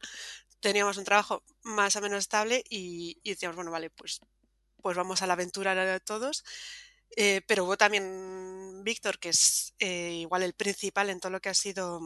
teníamos 0.59 0.97
un 0.97 1.05
trabajo 1.05 1.43
más 1.63 1.95
o 1.95 2.01
menos 2.01 2.19
estable 2.19 2.63
y, 2.69 3.17
y 3.23 3.31
decíamos, 3.31 3.55
bueno, 3.55 3.71
vale, 3.71 3.89
pues 3.89 4.21
pues 4.83 4.97
vamos 4.97 5.21
a 5.21 5.27
la 5.27 5.33
aventura 5.33 5.73
de 5.73 5.99
todos. 6.01 6.43
Eh, 7.15 7.41
pero 7.47 7.63
hubo 7.63 7.77
también 7.77 8.83
Víctor, 8.83 9.17
que 9.17 9.29
es 9.29 9.73
eh, 9.79 10.11
igual 10.21 10.43
el 10.43 10.53
principal 10.53 11.09
en 11.09 11.19
todo 11.19 11.31
lo 11.31 11.39
que 11.39 11.49
ha 11.49 11.53
sido, 11.53 12.01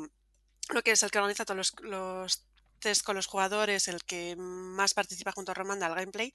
lo 0.69 0.83
que 0.83 0.91
es 0.91 1.03
el 1.03 1.11
que 1.11 1.17
organiza 1.17 1.45
todos 1.45 1.73
los, 1.81 2.45
test 2.79 3.03
con 3.03 3.15
los 3.15 3.25
jugadores, 3.25 3.87
el 3.87 4.03
que 4.03 4.35
más 4.37 4.93
participa 4.93 5.31
junto 5.31 5.51
a 5.51 5.55
Romanda 5.55 5.87
al 5.87 5.95
gameplay, 5.95 6.31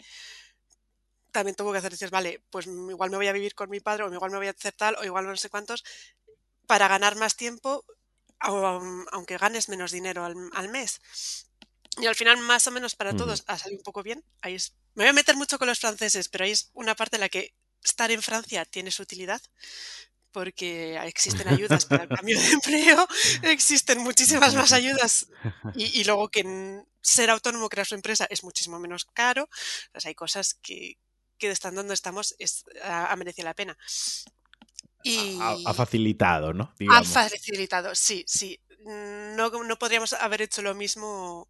también 1.30 1.54
tuvo 1.54 1.70
que 1.72 1.78
hacer 1.78 1.92
decir, 1.92 2.10
vale, 2.10 2.42
pues 2.50 2.66
igual 2.66 3.10
me 3.10 3.16
voy 3.16 3.28
a 3.28 3.32
vivir 3.32 3.54
con 3.54 3.70
mi 3.70 3.80
padre, 3.80 4.04
o 4.04 4.12
igual 4.12 4.32
me 4.32 4.38
voy 4.38 4.48
a 4.48 4.50
hacer 4.50 4.72
tal, 4.72 4.96
o 4.98 5.04
igual 5.04 5.26
no 5.26 5.36
sé 5.36 5.48
cuántos, 5.48 5.84
para 6.66 6.88
ganar 6.88 7.14
más 7.16 7.36
tiempo, 7.36 7.84
aunque 8.40 9.38
ganes 9.38 9.68
menos 9.68 9.92
dinero 9.92 10.24
al, 10.24 10.34
al 10.54 10.68
mes. 10.70 11.00
Y 12.00 12.06
al 12.06 12.14
final, 12.14 12.38
más 12.38 12.66
o 12.66 12.70
menos 12.70 12.94
para 12.94 13.14
todos, 13.14 13.44
ha 13.46 13.58
salido 13.58 13.80
un 13.80 13.84
poco 13.84 14.02
bien. 14.02 14.24
Ahí 14.40 14.56
me 14.94 15.04
voy 15.04 15.10
a 15.10 15.12
meter 15.12 15.36
mucho 15.36 15.58
con 15.58 15.68
los 15.68 15.78
franceses, 15.78 16.28
pero 16.28 16.44
ahí 16.44 16.52
es 16.52 16.70
una 16.72 16.94
parte 16.94 17.16
en 17.16 17.20
la 17.20 17.28
que 17.28 17.54
estar 17.82 18.10
en 18.10 18.22
Francia 18.22 18.64
tiene 18.64 18.90
su 18.90 19.02
utilidad. 19.02 19.40
porque 20.30 20.96
existen 21.06 21.46
ayudas 21.48 21.84
para 21.84 22.04
el 22.04 22.08
cambio 22.16 22.40
de 22.40 22.48
empleo, 22.52 23.06
existen 23.42 23.98
muchísimas 23.98 24.54
más 24.54 24.72
ayudas 24.72 25.26
y, 25.74 26.02
luego 26.04 26.30
que 26.30 26.82
ser 27.02 27.28
autónomo, 27.28 27.68
crear 27.68 27.86
su 27.86 27.94
empresa 27.94 28.26
es 28.30 28.42
muchísimo 28.42 28.78
menos 28.78 29.04
caro. 29.04 29.50
Pues 29.92 30.06
hay 30.06 30.14
cosas 30.14 30.54
que, 30.54 30.96
que 31.36 31.50
estando 31.50 31.80
donde 31.80 31.92
estamos 31.92 32.34
es, 32.38 32.64
ha, 32.82 33.14
merecido 33.16 33.44
la 33.44 33.54
pena. 33.54 33.76
Y... 35.02 35.38
Ha, 35.40 35.74
facilitado, 35.74 36.54
¿no? 36.54 36.72
Ha 36.88 37.04
facilitado, 37.04 37.94
sí, 37.94 38.24
sí. 38.26 38.58
No, 38.84 39.50
no 39.64 39.78
podríamos 39.78 40.12
haber 40.14 40.42
hecho 40.42 40.62
lo 40.62 40.74
mismo 40.74 41.48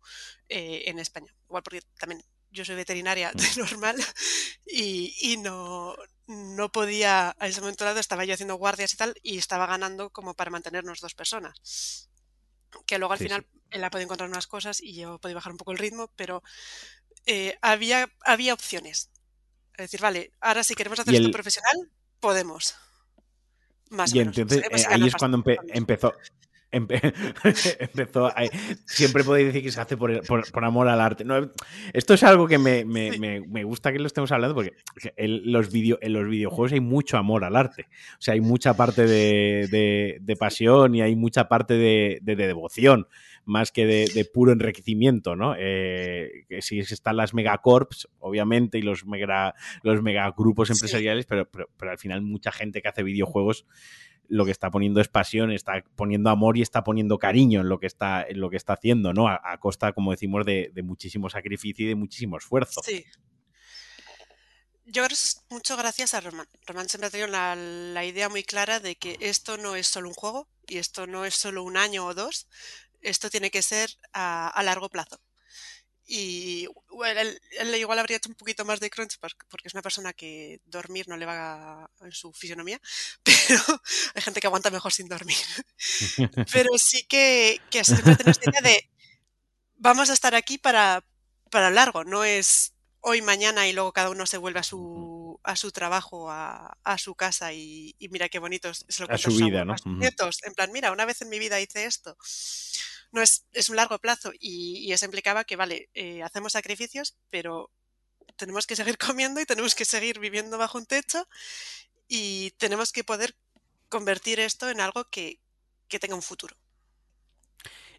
eh, 0.49 0.85
en 0.87 0.99
España. 0.99 1.35
Igual 1.47 1.63
porque 1.63 1.83
también 1.99 2.23
yo 2.51 2.65
soy 2.65 2.77
veterinaria 2.77 3.33
de 3.35 3.45
mm. 3.45 3.59
normal 3.59 3.97
y, 4.67 5.15
y 5.21 5.37
no, 5.39 5.95
no 6.27 6.71
podía, 6.71 7.35
a 7.39 7.47
ese 7.47 7.61
momento 7.61 7.85
dado 7.85 8.01
estaba 8.01 8.25
yo 8.25 8.35
haciendo 8.35 8.57
guardias 8.57 8.95
y 8.95 8.97
tal, 8.97 9.15
y 9.23 9.39
estaba 9.39 9.67
ganando 9.67 10.11
como 10.11 10.35
para 10.35 10.51
mantenernos 10.51 11.01
dos 11.01 11.15
personas. 11.15 12.09
Que 12.87 12.99
luego 12.99 13.13
al 13.13 13.19
final 13.19 13.47
él 13.71 13.85
ha 13.85 13.91
podido 13.91 14.05
encontrar 14.05 14.31
unas 14.31 14.47
cosas 14.47 14.81
y 14.81 14.95
yo 14.95 15.19
podía 15.19 15.35
bajar 15.35 15.53
un 15.53 15.59
poco 15.59 15.73
el 15.73 15.79
ritmo, 15.79 16.11
pero 16.17 16.43
eh, 17.27 17.59
había, 17.61 18.11
había 18.23 18.55
opciones. 18.55 19.11
Es 19.75 19.85
decir, 19.85 20.01
vale, 20.01 20.33
ahora 20.41 20.65
si 20.65 20.75
queremos 20.75 20.99
hacer 20.99 21.15
esto 21.15 21.31
profesional, 21.31 21.91
podemos. 22.21 22.75
Más 23.91 24.15
y 24.15 24.21
entonces 24.21 24.63
eh, 24.71 24.87
ahí 24.89 25.07
es 25.07 25.15
cuando 25.15 25.43
empezó, 25.69 26.15
empezó 27.79 28.31
siempre 28.87 29.25
podéis 29.25 29.49
decir 29.49 29.63
que 29.63 29.71
se 29.71 29.81
hace 29.81 29.97
por, 29.97 30.65
amor 30.65 30.89
al 30.89 31.01
arte. 31.01 31.25
esto 31.93 32.15
es 32.15 32.23
algo 32.23 32.49
que 32.49 32.59
me, 32.59 33.65
gusta 33.65 33.93
que 33.93 33.99
lo 33.99 34.07
estemos 34.07 34.33
hablando 34.33 34.55
porque 34.55 34.73
los 35.19 35.69
en 35.73 36.13
los 36.13 36.29
videojuegos 36.29 36.73
hay 36.73 36.81
mucho 36.81 37.19
amor 37.19 37.45
al 37.45 37.57
arte. 37.57 37.87
O 38.15 38.23
sea, 38.23 38.35
hay 38.35 38.41
mucha 38.41 38.75
parte 38.75 39.07
de, 39.07 40.37
pasión 40.39 40.95
y 40.95 41.03
hay 41.03 41.15
mucha 41.15 41.49
parte 41.49 41.75
de, 41.75 42.21
devoción 42.23 43.07
más 43.45 43.73
que 43.73 43.87
de, 43.87 44.25
puro 44.33 44.53
enriquecimiento, 44.53 45.37
¿no? 45.37 45.55
Eh, 45.59 46.45
que 46.49 46.63
si 46.63 46.79
están 46.79 47.17
las 47.17 47.35
megacorps, 47.35 48.09
obviamente, 48.21 48.79
y 48.79 48.83
los 48.83 49.05
mega, 49.05 49.55
los 49.83 50.03
megagrupos 50.03 50.71
empresariales, 50.71 51.27
pero, 51.27 51.49
pero 51.51 51.91
al 51.91 51.99
final 51.99 52.23
mucha 52.23 52.53
gente 52.53 52.81
que 52.81 52.89
hace 52.89 53.03
videojuegos 53.03 53.67
lo 54.33 54.47
que 54.47 54.51
está 54.51 54.71
poniendo 54.71 55.03
es 55.03 55.09
pasión, 55.09 55.53
está 55.53 55.85
poniendo 55.95 56.31
amor 56.31 56.57
y 56.57 56.63
está 56.63 56.83
poniendo 56.83 57.19
cariño 57.19 57.61
en 57.61 57.69
lo 57.69 57.79
que 57.79 57.87
está, 57.87 58.25
en 58.27 58.41
lo 58.41 58.49
que 58.49 58.57
está 58.57 58.73
haciendo, 58.73 59.13
¿no? 59.13 59.29
A, 59.29 59.59
costa, 59.61 59.93
como 59.93 60.11
decimos, 60.11 60.47
de, 60.47 60.73
muchísimo 60.83 61.29
sacrificio 61.29 61.85
y 61.85 61.89
de 61.89 61.95
muchísimo 61.97 62.39
esfuerzo. 62.39 62.81
Sí. 62.83 63.05
Yo 64.87 65.03
creo 65.03 65.09
que 65.09 65.15
es 65.15 65.43
mucho 65.51 65.77
gracias 65.77 66.15
a 66.15 66.23
Román. 66.23 66.49
Román 66.67 66.89
siempre 66.89 67.09
ha 67.09 67.11
tenido 67.11 67.29
la, 67.29 68.05
idea 68.07 68.31
muy 68.31 68.43
clara 68.43 68.81
de 68.81 68.97
que 68.97 69.19
esto 69.21 69.59
no 69.59 69.77
es 69.77 69.87
solo 69.87 70.09
un 70.09 70.15
juego 70.15 70.49
y 70.67 70.79
esto 70.79 71.07
no 71.07 71.27
es 71.27 71.35
solo 71.35 71.63
un 71.63 71.77
año 71.77 72.07
o 72.07 72.15
dos, 72.15 72.49
esto 73.03 73.29
tiene 73.29 73.51
que 73.51 73.61
ser 73.61 73.91
a 74.15 74.63
largo 74.65 74.89
plazo. 74.89 75.21
Y 76.15 76.69
bueno, 76.91 77.21
él, 77.21 77.75
igual 77.75 77.99
habría 77.99 78.19
hecho 78.19 78.29
un 78.29 78.35
poquito 78.35 78.67
más 78.67 78.81
de 78.81 78.91
crunch 78.91 79.19
porque 79.19 79.67
es 79.67 79.73
una 79.73 79.81
persona 79.81 80.13
que 80.13 80.61
dormir 80.67 81.09
no 81.09 81.17
le 81.17 81.25
va 81.25 81.91
en 82.03 82.13
su 82.13 82.35
fisionomía, 82.35 82.79
pero 83.23 83.63
hay 84.15 84.21
gente 84.21 84.39
que 84.43 84.47
aguanta 84.47 84.71
mejor 84.71 84.93
sin 84.93 85.09
dormir. 85.09 85.39
Pero 86.53 86.77
sí 86.77 87.05
que, 87.05 87.63
que 87.71 87.83
siempre 87.83 88.15
tenemos 88.17 88.37
esta 88.37 88.51
idea 88.51 88.61
de 88.61 88.91
vamos 89.77 90.11
a 90.11 90.13
estar 90.13 90.35
aquí 90.35 90.59
para, 90.59 91.03
para 91.51 91.71
largo, 91.71 92.05
no 92.05 92.25
es 92.25 92.75
hoy, 93.01 93.23
mañana 93.23 93.67
y 93.67 93.73
luego 93.73 93.95
cada 93.95 94.11
uno 94.11 94.27
se 94.27 94.37
vuelve 94.37 94.61
a 94.61 94.65
su, 94.65 95.41
a 95.45 95.57
su 95.57 95.73
trabajo, 95.73 96.31
a, 96.31 96.77
a 96.85 96.99
su 96.99 97.15
casa 97.15 97.55
y, 97.55 97.97
mira 98.11 98.29
qué 98.29 98.39
bonito 98.39 98.69
es 98.69 99.01
lo 99.01 99.09
que 99.09 99.15
A 99.15 99.19
su 99.19 99.35
vida, 99.35 99.65
¿no? 99.65 99.77
En 99.85 100.55
plan, 100.55 100.73
mira, 100.73 100.93
una 100.93 101.07
vez 101.07 101.23
en 101.23 101.31
mi 101.31 101.39
vida 101.39 101.59
hice 101.59 101.87
esto 101.87 102.19
no 103.13 103.23
es, 103.23 103.45
es 103.53 103.69
un 103.69 103.77
largo 103.77 103.99
plazo 103.99 104.33
y, 104.39 104.91
eso 104.93 105.05
implicaba 105.05 105.45
que, 105.45 105.57
vale, 105.57 105.89
eh, 105.95 106.23
hacemos 106.23 106.53
sacrificios, 106.53 107.17
pero 107.31 107.71
tenemos 108.37 108.67
que 108.67 108.77
seguir 108.77 108.99
comiendo 109.07 109.41
y 109.41 109.47
tenemos 109.47 109.75
que 109.75 109.85
seguir 109.85 110.19
viviendo 110.19 110.59
bajo 110.59 110.79
un 110.79 110.87
techo 110.87 111.29
y 112.09 112.51
tenemos 112.59 112.93
que 112.93 113.05
poder 113.05 113.37
convertir 113.89 114.41
esto 114.41 114.69
en 114.71 114.81
algo 114.81 115.05
que, 115.09 115.39
tenga 116.01 116.15
un 116.15 116.23
futuro. 116.23 116.57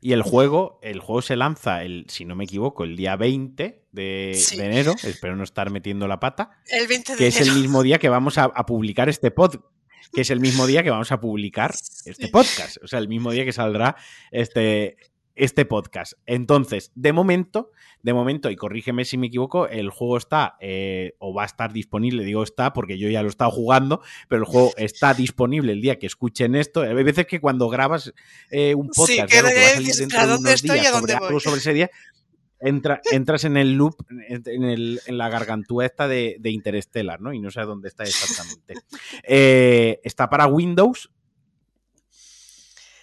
Y 0.01 0.13
el 0.13 0.23
juego, 0.23 0.79
el 0.81 0.99
juego 0.99 1.21
se 1.21 1.35
lanza, 1.35 1.83
el, 1.83 2.07
si 2.09 2.25
no 2.25 2.35
me 2.35 2.45
equivoco, 2.45 2.83
el 2.83 2.97
día 2.97 3.15
20 3.15 3.85
de, 3.91 4.45
enero. 4.53 4.95
Espero 5.03 5.35
no 5.35 5.43
estar 5.43 5.69
metiendo 5.69 6.07
la 6.07 6.19
pata. 6.19 6.59
El 6.65 6.87
20 6.87 7.13
de 7.13 7.17
que 7.19 7.27
es 7.27 7.39
el 7.39 7.53
mismo 7.53 7.83
día 7.83 7.99
que 7.99 8.09
vamos 8.09 8.39
a, 8.39 8.49
publicar 8.65 9.09
este 9.09 9.29
podcast 9.29 9.63
que 10.11 10.21
es 10.21 10.29
el 10.29 10.39
mismo 10.39 10.67
día 10.67 10.83
que 10.83 10.89
vamos 10.89 11.11
a 11.11 11.19
publicar 11.19 11.73
este 12.05 12.27
podcast. 12.27 12.77
O 12.83 12.87
sea, 12.87 12.99
el 12.99 13.07
mismo 13.07 13.31
día 13.31 13.45
que 13.45 13.53
saldrá 13.53 13.95
este, 14.31 14.97
este 15.35 15.65
podcast. 15.65 16.13
Entonces, 16.25 16.91
de 16.95 17.13
momento, 17.13 17.71
de 18.01 18.13
momento, 18.13 18.49
y 18.49 18.55
corrígeme 18.55 19.05
si 19.05 19.17
me 19.17 19.27
equivoco, 19.27 19.67
el 19.67 19.89
juego 19.89 20.17
está 20.17 20.57
eh, 20.59 21.15
o 21.19 21.33
va 21.33 21.43
a 21.43 21.45
estar 21.45 21.73
disponible, 21.73 22.23
digo 22.23 22.43
está 22.43 22.73
porque 22.73 22.97
yo 22.97 23.09
ya 23.09 23.21
lo 23.21 23.27
he 23.27 23.29
estado 23.29 23.51
jugando, 23.51 24.01
pero 24.27 24.41
el 24.41 24.47
juego 24.47 24.71
está 24.77 25.13
disponible 25.13 25.71
el 25.71 25.81
día 25.81 25.97
que 25.97 26.07
escuchen 26.07 26.55
esto. 26.55 26.81
Hay 26.81 27.03
veces 27.03 27.25
que 27.25 27.39
cuando 27.39 27.69
grabas 27.69 28.13
eh, 28.51 28.75
un 28.75 28.89
podcast, 28.89 29.31
que, 29.31 29.39
sobre 29.39 31.39
sobre 31.39 31.59
ese 31.59 31.73
día, 31.73 31.89
entras 32.63 33.43
en 33.43 33.57
el 33.57 33.73
loop, 33.73 33.95
en, 34.09 35.17
la 35.17 35.29
gargantúa 35.29 35.85
esta 35.85 36.07
de, 36.07 36.37
de, 36.39 36.49
Interstellar, 36.49 37.21
¿no? 37.21 37.33
Y 37.33 37.39
no 37.39 37.51
sé 37.51 37.61
dónde 37.61 37.89
está 37.89 38.03
exactamente. 38.03 38.75
Eh, 39.23 39.99
está 40.03 40.29
para 40.29 40.47
Windows, 40.47 41.09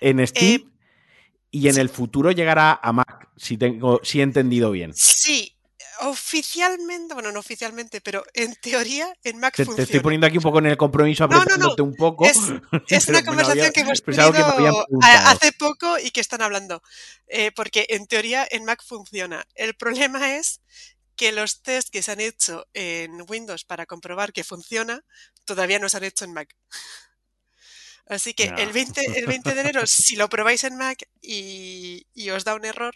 en 0.01 0.27
Steam 0.27 0.73
y 1.51 1.69
en 1.69 1.79
el 1.79 1.89
futuro 1.89 2.33
llegará 2.33 2.79
a 2.83 2.93
Mac, 2.93 3.29
si, 3.37 3.57
tengo, 3.57 4.01
si 4.03 4.21
he 4.21 4.23
entendido 4.23 4.71
bien. 4.71 4.93
Sí, 4.95 5.57
oficialmente, 6.03 7.15
bueno, 7.15 7.33
no 7.33 7.41
oficialmente, 7.41 8.01
pero 8.01 8.25
en 8.35 8.55
teoría 8.57 9.13
en 9.23 9.39
Mac 9.39 9.55
te, 9.55 9.65
funciona. 9.65 9.77
Te 9.77 9.83
estoy 9.85 10.01
poniendo 10.01 10.27
aquí 10.27 10.37
un 10.39 10.43
poco 10.43 10.59
en 10.59 10.67
el 10.67 10.77
compromiso, 10.77 11.25
apretándote 11.25 11.83
un 11.83 11.95
poco. 11.95 12.25
Es, 12.27 12.39
una 13.09 13.25
conversación 13.25 13.73
que 13.73 13.81
hemos 13.81 14.03
tenido 14.03 14.87
hace 15.03 15.53
poco 15.53 15.99
y 15.99 16.11
que 16.11 16.21
están 16.21 16.43
hablando. 16.43 16.83
Eh, 17.27 17.53
porque 17.53 17.87
en 17.91 18.07
teoría 18.07 18.47
en 18.51 18.65
Mac 18.65 18.83
funciona. 18.85 19.45
El 19.55 19.75
problema 19.75 20.37
es 20.37 20.61
que 21.17 21.33
los 21.33 21.63
tests 21.63 21.91
que 21.91 22.03
se 22.03 22.13
han 22.13 22.21
hecho 22.21 22.67
en 22.73 23.23
Windows 23.29 23.65
para 23.65 23.87
comprobar 23.87 24.33
que 24.33 24.43
funciona 24.43 25.05
todavía 25.45 25.79
no 25.79 25.89
se 25.89 25.99
han 25.99 26.05
hecho 26.05 26.25
en 26.25 26.33
Mac. 26.33 26.57
Así 28.07 28.35
que 28.35 28.45
el, 28.45 28.73
20, 28.73 29.01
el 29.19 29.27
20 29.27 29.55
de 29.55 29.61
enero, 29.61 29.87
si 29.87 30.17
lo 30.17 30.29
probáis 30.29 30.65
en 30.65 30.77
Mac 30.77 31.09
y, 31.23 32.05
os 32.31 32.45
da 32.45 32.55
un 32.55 32.65
error, 32.65 32.95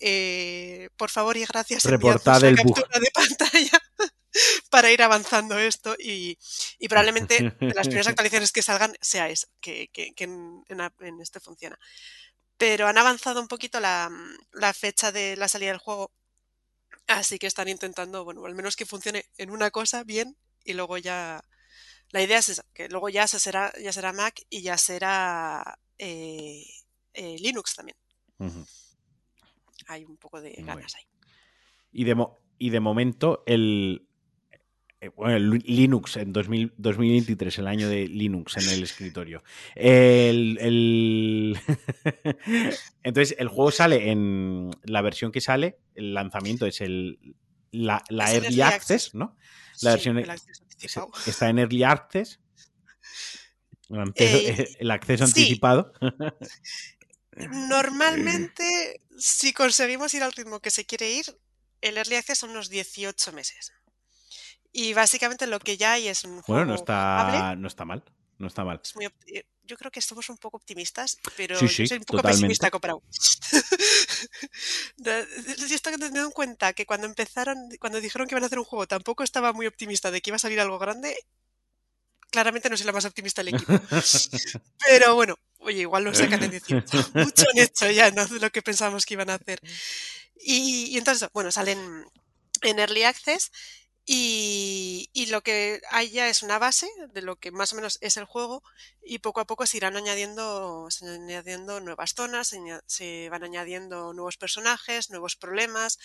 eh, 0.00 0.88
por 0.96 1.10
favor 1.10 1.36
y 1.36 1.44
gracias, 1.44 1.84
reportad 1.84 2.42
el 2.44 2.56
captura 2.56 2.98
de 2.98 3.10
pantalla 3.12 3.82
para 4.70 4.90
ir 4.92 5.02
avanzando 5.02 5.58
esto 5.58 5.96
y, 5.98 6.38
probablemente 6.88 7.56
las 7.60 7.86
primeras 7.86 8.06
actualizaciones 8.08 8.52
que 8.52 8.62
salgan 8.62 8.94
sea 9.00 9.28
eso, 9.28 9.48
que, 9.60 9.90
en, 9.94 10.64
este 11.20 11.40
funciona. 11.40 11.78
Pero 12.56 12.86
han 12.86 12.98
avanzado 12.98 13.40
un 13.40 13.48
poquito 13.48 13.80
la, 13.80 14.10
la 14.52 14.74
fecha 14.74 15.12
de 15.12 15.36
la 15.36 15.48
salida 15.48 15.70
del 15.70 15.78
juego, 15.78 16.12
así 17.06 17.38
que 17.38 17.46
están 17.46 17.68
intentando, 17.68 18.24
bueno, 18.24 18.44
al 18.44 18.54
menos 18.54 18.76
que 18.76 18.84
funcione 18.84 19.24
en 19.38 19.50
una 19.50 19.70
cosa 19.70 20.04
bien 20.04 20.36
y 20.64 20.74
luego 20.74 20.98
ya 20.98 21.42
la 22.12 22.22
idea 22.22 22.38
es 22.38 22.48
esa, 22.48 22.64
que 22.74 22.88
luego 22.88 23.08
ya 23.08 23.26
será, 23.26 23.72
ya 23.82 23.92
será 23.92 24.12
Mac 24.12 24.42
y 24.50 24.62
ya 24.62 24.76
será 24.76 25.78
eh, 25.98 26.64
eh, 27.14 27.36
Linux 27.38 27.74
también. 27.74 27.96
Hay 29.86 30.04
un 30.04 30.16
poco 30.16 30.40
de 30.40 30.52
ganas 30.52 30.94
ahí. 30.96 31.04
Y 31.92 32.04
de, 32.04 32.16
y 32.58 32.70
de 32.70 32.80
momento 32.80 33.42
el, 33.46 34.06
eh, 35.00 35.10
Linux 35.38 36.16
en 36.18 36.32
2023, 36.32 37.58
el 37.58 37.66
año 37.66 37.88
de 37.88 38.06
Linux 38.06 38.58
en 38.58 38.68
el 38.68 38.82
escritorio. 38.82 39.42
El, 39.74 41.58
Entonces, 43.02 43.36
el 43.38 43.48
juego 43.48 43.70
sale 43.70 44.10
en 44.10 44.70
la 44.84 45.00
versión 45.00 45.32
que 45.32 45.40
sale, 45.40 45.78
el 45.94 46.12
lanzamiento 46.12 46.66
es 46.66 46.80
el 46.80 47.34
la, 47.72 48.02
Early 48.10 48.60
Access, 48.60 49.14
¿no? 49.14 49.36
La 49.80 49.92
versión 49.92 50.18
está 51.26 51.48
en 51.48 51.58
Early 51.58 51.84
Access. 51.84 52.40
Eh, 54.14 54.76
el 54.78 54.90
acceso 54.90 55.24
anticipado. 55.24 55.92
Normalmente, 57.36 59.02
si 59.18 59.52
conseguimos 59.52 60.14
ir 60.14 60.22
al 60.22 60.32
ritmo 60.32 60.60
que 60.60 60.70
se 60.70 60.84
quiere 60.84 61.10
ir, 61.10 61.24
el 61.80 61.96
Early 61.96 62.16
Access 62.16 62.38
son 62.38 62.50
unos 62.50 62.68
18 62.68 63.32
meses. 63.32 63.72
Y 64.72 64.94
básicamente 64.94 65.46
lo 65.46 65.58
que 65.58 65.76
ya 65.76 65.94
hay 65.94 66.06
es 66.08 66.24
un 66.24 66.42
Bueno, 66.46 66.66
no 66.66 66.74
está, 66.76 67.56
no 67.56 67.66
está 67.66 67.84
mal. 67.84 68.04
No 68.40 68.46
está 68.46 68.64
mal. 68.64 68.80
Eh, 69.26 69.44
yo 69.64 69.76
creo 69.76 69.90
que 69.90 70.00
somos 70.00 70.30
un 70.30 70.38
poco 70.38 70.56
optimistas, 70.56 71.18
pero 71.36 71.58
soy 71.58 71.98
un 71.98 72.04
poco 72.04 72.22
pesimista 72.22 72.70
comparado. 72.70 73.02
yo 74.96 75.74
estoy 75.74 75.92
teniendo 75.92 76.24
en 76.24 76.30
cuenta 76.30 76.72
que 76.72 76.86
cuando 76.86 77.06
empezaron, 77.06 77.68
cuando 77.78 78.00
dijeron 78.00 78.26
que 78.26 78.32
iban 78.34 78.42
a 78.42 78.46
hacer 78.46 78.58
un 78.58 78.64
juego, 78.64 78.88
tampoco 78.88 79.24
estaba 79.24 79.52
muy 79.52 79.66
optimista 79.66 80.10
de 80.10 80.22
que 80.22 80.30
iba 80.30 80.36
a 80.36 80.38
salir 80.38 80.58
algo 80.58 80.78
grande. 80.78 81.14
claramente 82.30 82.70
no 82.70 82.78
soy 82.78 82.86
la 82.86 82.92
más 82.92 83.04
optimista 83.04 83.42
del 83.42 83.54
equipo. 83.54 83.78
Pero 84.88 85.14
bueno, 85.14 85.36
oye, 85.58 85.80
igual 85.80 86.04
lo 86.04 86.14
sacan 86.14 86.42
en 86.42 86.52
18. 86.52 87.10
Mucho 87.14 87.44
han 87.50 87.58
hecho 87.58 87.90
ya, 87.90 88.10
no 88.10 88.24
de 88.24 88.40
lo 88.40 88.48
que 88.48 88.62
pensábamos 88.62 89.04
que 89.04 89.14
iban 89.14 89.28
a 89.28 89.34
hacer. 89.34 89.60
Y, 90.36 90.96
entonces, 90.96 91.28
bueno, 91.34 91.52
salen 91.52 91.78
en 92.62 92.78
Early 92.78 93.02
Access 93.02 93.52
y, 94.06 95.26
lo 95.30 95.42
que 95.42 95.80
hay 95.90 96.10
ya 96.10 96.28
es 96.28 96.42
una 96.42 96.58
base 96.58 96.88
de 97.12 97.22
lo 97.22 97.36
que 97.36 97.52
más 97.52 97.72
o 97.72 97.76
menos 97.76 97.98
es 98.00 98.16
el 98.16 98.24
juego 98.24 98.62
y 99.02 99.18
poco 99.18 99.40
a 99.40 99.46
poco 99.46 99.66
se 99.66 99.76
irán 99.76 99.96
añadiendo, 99.96 100.90
se 100.90 101.08
añadiendo 101.08 101.80
nuevas 101.80 102.14
zonas, 102.14 102.54
se, 102.86 103.28
van 103.28 103.44
añadiendo 103.44 104.12
nuevos 104.12 104.36
personajes, 104.36 105.10
nuevos 105.10 105.36
problemas. 105.36 105.98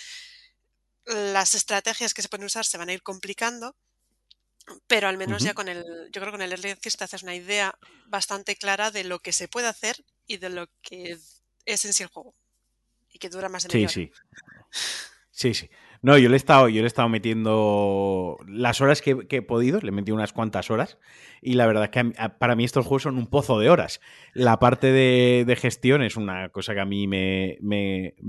Las 1.05 1.55
estrategias 1.55 2.13
que 2.13 2.21
se 2.21 2.29
pueden 2.29 2.45
usar 2.45 2.65
se 2.65 2.77
van 2.77 2.89
a 2.89 2.93
ir 2.93 3.01
complicando, 3.01 3.75
pero 4.85 5.07
al 5.07 5.17
menos 5.17 5.41
ya 5.41 5.53
con 5.53 5.67
el, 5.67 5.83
yo 6.11 6.21
creo 6.21 6.25
que 6.25 6.31
con 6.31 6.41
el 6.41 6.51
Early 6.51 6.71
Access 6.71 6.97
te 6.97 7.03
haces 7.05 7.23
una 7.23 7.35
idea 7.35 7.77
bastante 8.07 8.55
clara 8.55 8.91
de 8.91 9.03
lo 9.03 9.19
que 9.19 9.31
se 9.31 9.47
puede 9.47 9.67
hacer 9.67 10.03
y 10.27 10.37
de 10.37 10.49
lo 10.49 10.67
que 10.81 11.17
es 11.65 11.85
en 11.85 11.93
sí 11.93 12.03
el 12.03 12.09
juego 12.09 12.35
y 13.11 13.17
que 13.17 13.29
dura 13.29 13.49
más 13.49 13.63
de 13.63 13.71
Sí, 13.71 13.87
sí. 13.87 14.11
Sí, 15.31 15.53
sí. 15.53 15.69
No, 16.05 16.19
yo 16.19 16.29
le 16.29 16.35
he 16.35 16.37
estado, 16.37 16.69
yo 16.69 16.81
le 16.81 16.83
he 16.83 16.85
estado 16.85 17.09
metiendo 17.09 18.37
las 18.47 18.79
horas 18.79 19.01
que, 19.01 19.25
he 19.27 19.41
podido, 19.41 19.79
le 19.81 19.87
he 19.87 19.91
metido 19.91 20.13
unas 20.13 20.33
cuantas 20.33 20.69
horas. 20.69 20.99
Y 21.41 21.53
la 21.53 21.65
verdad 21.65 21.85
es 21.85 21.89
que 21.89 22.11
para 22.37 22.55
mí 22.55 22.63
estos 22.63 22.85
juegos 22.85 23.03
son 23.03 23.17
un 23.17 23.25
pozo 23.25 23.59
de 23.59 23.71
horas. 23.71 24.01
La 24.33 24.59
parte 24.59 24.91
de, 24.91 25.57
gestión 25.59 26.03
es 26.03 26.15
una 26.15 26.49
cosa 26.49 26.75
que 26.75 26.81
a 26.81 26.85
mí 26.85 27.07
me, 27.07 27.57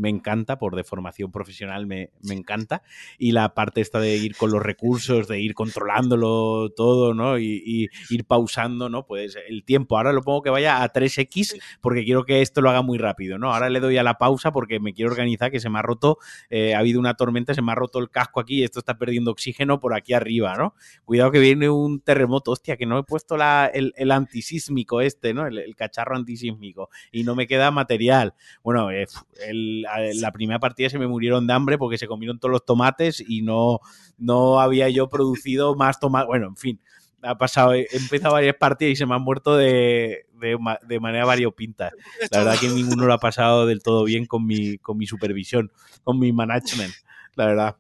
encanta, 0.05 0.59
por 0.59 0.75
deformación 0.75 1.31
profesional 1.31 1.87
me, 1.87 2.13
encanta. 2.31 2.83
Y 3.19 3.33
la 3.33 3.53
parte 3.53 3.83
esta 3.83 4.01
de 4.01 4.17
ir 4.17 4.37
con 4.37 4.53
los 4.53 4.63
recursos, 4.63 5.29
de 5.29 5.41
ir 5.41 5.53
controlándolo 5.53 6.71
todo, 6.71 7.13
¿no? 7.13 7.39
Y, 7.39 7.91
ir 8.09 8.25
pausando, 8.25 8.89
¿no? 8.89 9.05
Pues 9.05 9.37
el 9.49 9.65
tiempo. 9.65 9.99
Ahora 9.99 10.15
lo 10.15 10.23
pongo 10.23 10.41
que 10.41 10.49
vaya 10.49 10.83
a 10.83 10.91
3x 10.91 11.61
porque 11.83 12.05
quiero 12.05 12.25
que 12.25 12.41
esto 12.41 12.63
lo 12.63 12.71
haga 12.71 12.81
muy 12.81 12.97
rápido, 12.97 13.37
¿no? 13.37 13.53
Ahora 13.53 13.69
le 13.69 13.81
doy 13.81 13.99
a 13.99 14.03
la 14.03 14.17
pausa 14.17 14.51
porque 14.51 14.81
me 14.81 14.95
quiero 14.95 15.11
organizar, 15.11 15.51
que 15.51 15.61
se 15.61 15.69
me 15.69 15.79
ha 15.79 15.83
roto, 15.83 16.17
eh, 16.49 16.75
ha 16.75 16.79
habido 16.79 17.01
una 17.01 17.15
tormenta, 17.15 17.53
se 17.53 17.66
me 17.66 17.66
ha 17.73 17.75
roto 17.75 17.99
el 17.99 18.11
casco 18.11 18.41
aquí 18.41 18.63
esto 18.63 18.79
está 18.79 18.99
perdiendo 18.99 19.31
oxígeno 19.31 19.81
por 19.81 19.95
aquí 19.95 20.13
arriba, 20.13 20.55
¿no? 20.57 20.75
Cuidado 21.05 21.31
que 21.31 21.39
viene 21.39 21.69
un 21.69 22.01
terremoto, 22.01 22.51
hostia, 22.53 22.77
que 22.77 22.87
no 22.87 22.99
he 22.99 23.03
puesto 23.03 23.37
el, 23.37 24.11
antisísmico 24.11 25.01
este, 25.01 25.35
¿no? 25.35 25.47
El, 25.47 25.75
cacharro 25.77 26.17
antisísmico 26.17 26.89
y 27.13 27.25
no 27.25 27.35
me 27.35 27.47
queda 27.47 27.71
material. 27.71 28.35
Bueno, 28.63 28.91
eh, 28.91 29.07
la 29.53 30.33
primera 30.33 30.59
partida 30.59 30.89
se 30.89 30.99
me 30.99 31.07
murieron 31.07 31.47
de 31.47 31.53
hambre 31.53 31.79
porque 31.79 31.99
se 31.99 32.07
comieron 32.07 32.39
todos 32.39 32.53
los 32.53 32.65
tomates 32.65 33.23
y 33.27 33.43
no, 33.43 33.81
no 34.19 34.61
había 34.61 34.89
yo 34.89 35.09
producido 35.09 35.75
más 35.75 36.01
tomates. 36.01 36.29
Bueno, 36.29 36.47
en 36.49 36.57
fin 36.57 36.81
ha 37.23 37.37
pasado, 37.37 37.75
he 37.75 37.89
empezado 37.93 38.35
varias 38.35 38.57
partidas 38.57 38.93
y 38.93 38.97
se 38.97 39.07
me 39.07 39.15
han 39.15 39.23
muerto 39.23 39.57
de, 39.57 40.27
de, 40.41 41.01
manera 41.01 41.25
variopinta. 41.25 41.91
La 42.31 42.39
verdad 42.39 42.59
que 42.59 42.69
ninguno 42.69 43.07
lo 43.07 43.13
ha 43.13 43.19
pasado 43.19 43.67
del 43.67 43.83
todo 43.83 44.05
bien 44.05 44.27
con 44.27 44.47
mi, 44.47 44.79
con 44.79 44.97
mi 44.97 45.07
supervisión, 45.07 45.73
con 46.05 46.19
mi 46.19 46.33
management 46.33 46.95
la 47.37 47.47
verdad. 47.47 47.77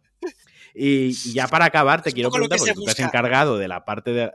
Y, 0.74 1.12
ya 1.32 1.48
para 1.48 1.64
acabar, 1.64 2.02
te 2.02 2.12
quiero 2.12 2.30
preguntar, 2.30 2.58
porque 2.58 2.74
tú 2.74 2.84
te 2.84 2.90
has 2.90 3.00
encargado 3.00 3.56
de 3.58 3.68
la 3.68 3.84
parte 3.84 4.12
de. 4.12 4.32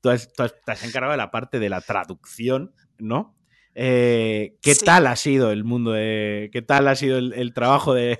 Tú, 0.00 0.10
has, 0.10 0.28
te 0.32 0.72
has 0.72 0.84
encargado 0.84 1.12
de 1.12 1.18
la 1.18 1.30
parte 1.30 1.58
de 1.58 1.68
la 1.70 1.80
traducción, 1.80 2.74
¿no? 2.98 3.34
Eh, 3.74 4.56
¿Qué 4.60 4.74
tal 4.74 5.06
ha 5.06 5.16
sido 5.16 5.50
el 5.50 5.64
mundo 5.64 5.92
de. 5.92 6.50
¿Qué 6.52 6.62
tal 6.62 6.86
ha 6.88 6.96
sido 6.96 7.16
el, 7.18 7.54
trabajo 7.54 7.94
de, 7.94 8.18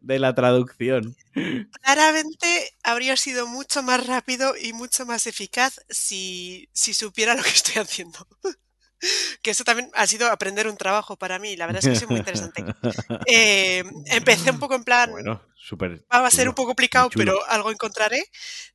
de, 0.00 0.18
la 0.18 0.34
traducción? 0.34 1.14
Claramente 1.82 2.70
habría 2.82 3.16
sido 3.16 3.46
mucho 3.46 3.82
más 3.82 4.06
rápido 4.06 4.54
y 4.56 4.72
mucho 4.72 5.06
más 5.06 5.26
eficaz 5.26 5.80
si, 5.88 6.68
si 6.72 6.94
supiera 6.94 7.34
lo 7.34 7.42
que 7.42 7.50
estoy 7.50 7.82
haciendo 7.82 8.26
que 9.42 9.50
eso 9.50 9.64
también 9.64 9.90
ha 9.94 10.06
sido 10.06 10.28
aprender 10.30 10.68
un 10.68 10.76
trabajo 10.76 11.16
para 11.16 11.38
mí, 11.38 11.56
la 11.56 11.66
verdad 11.66 11.80
es 11.80 11.86
que 11.86 11.96
ha 11.96 12.00
sido 12.00 12.10
muy 12.10 12.18
interesante. 12.18 12.64
Eh, 13.26 13.82
empecé 14.06 14.50
un 14.50 14.58
poco 14.58 14.74
en 14.74 14.84
plan, 14.84 15.10
bueno, 15.10 15.42
super 15.56 16.04
va 16.12 16.26
a 16.26 16.30
ser 16.30 16.48
un 16.48 16.54
poco 16.54 16.68
complicado, 16.68 17.08
pero 17.14 17.44
algo 17.46 17.70
encontraré, 17.70 18.30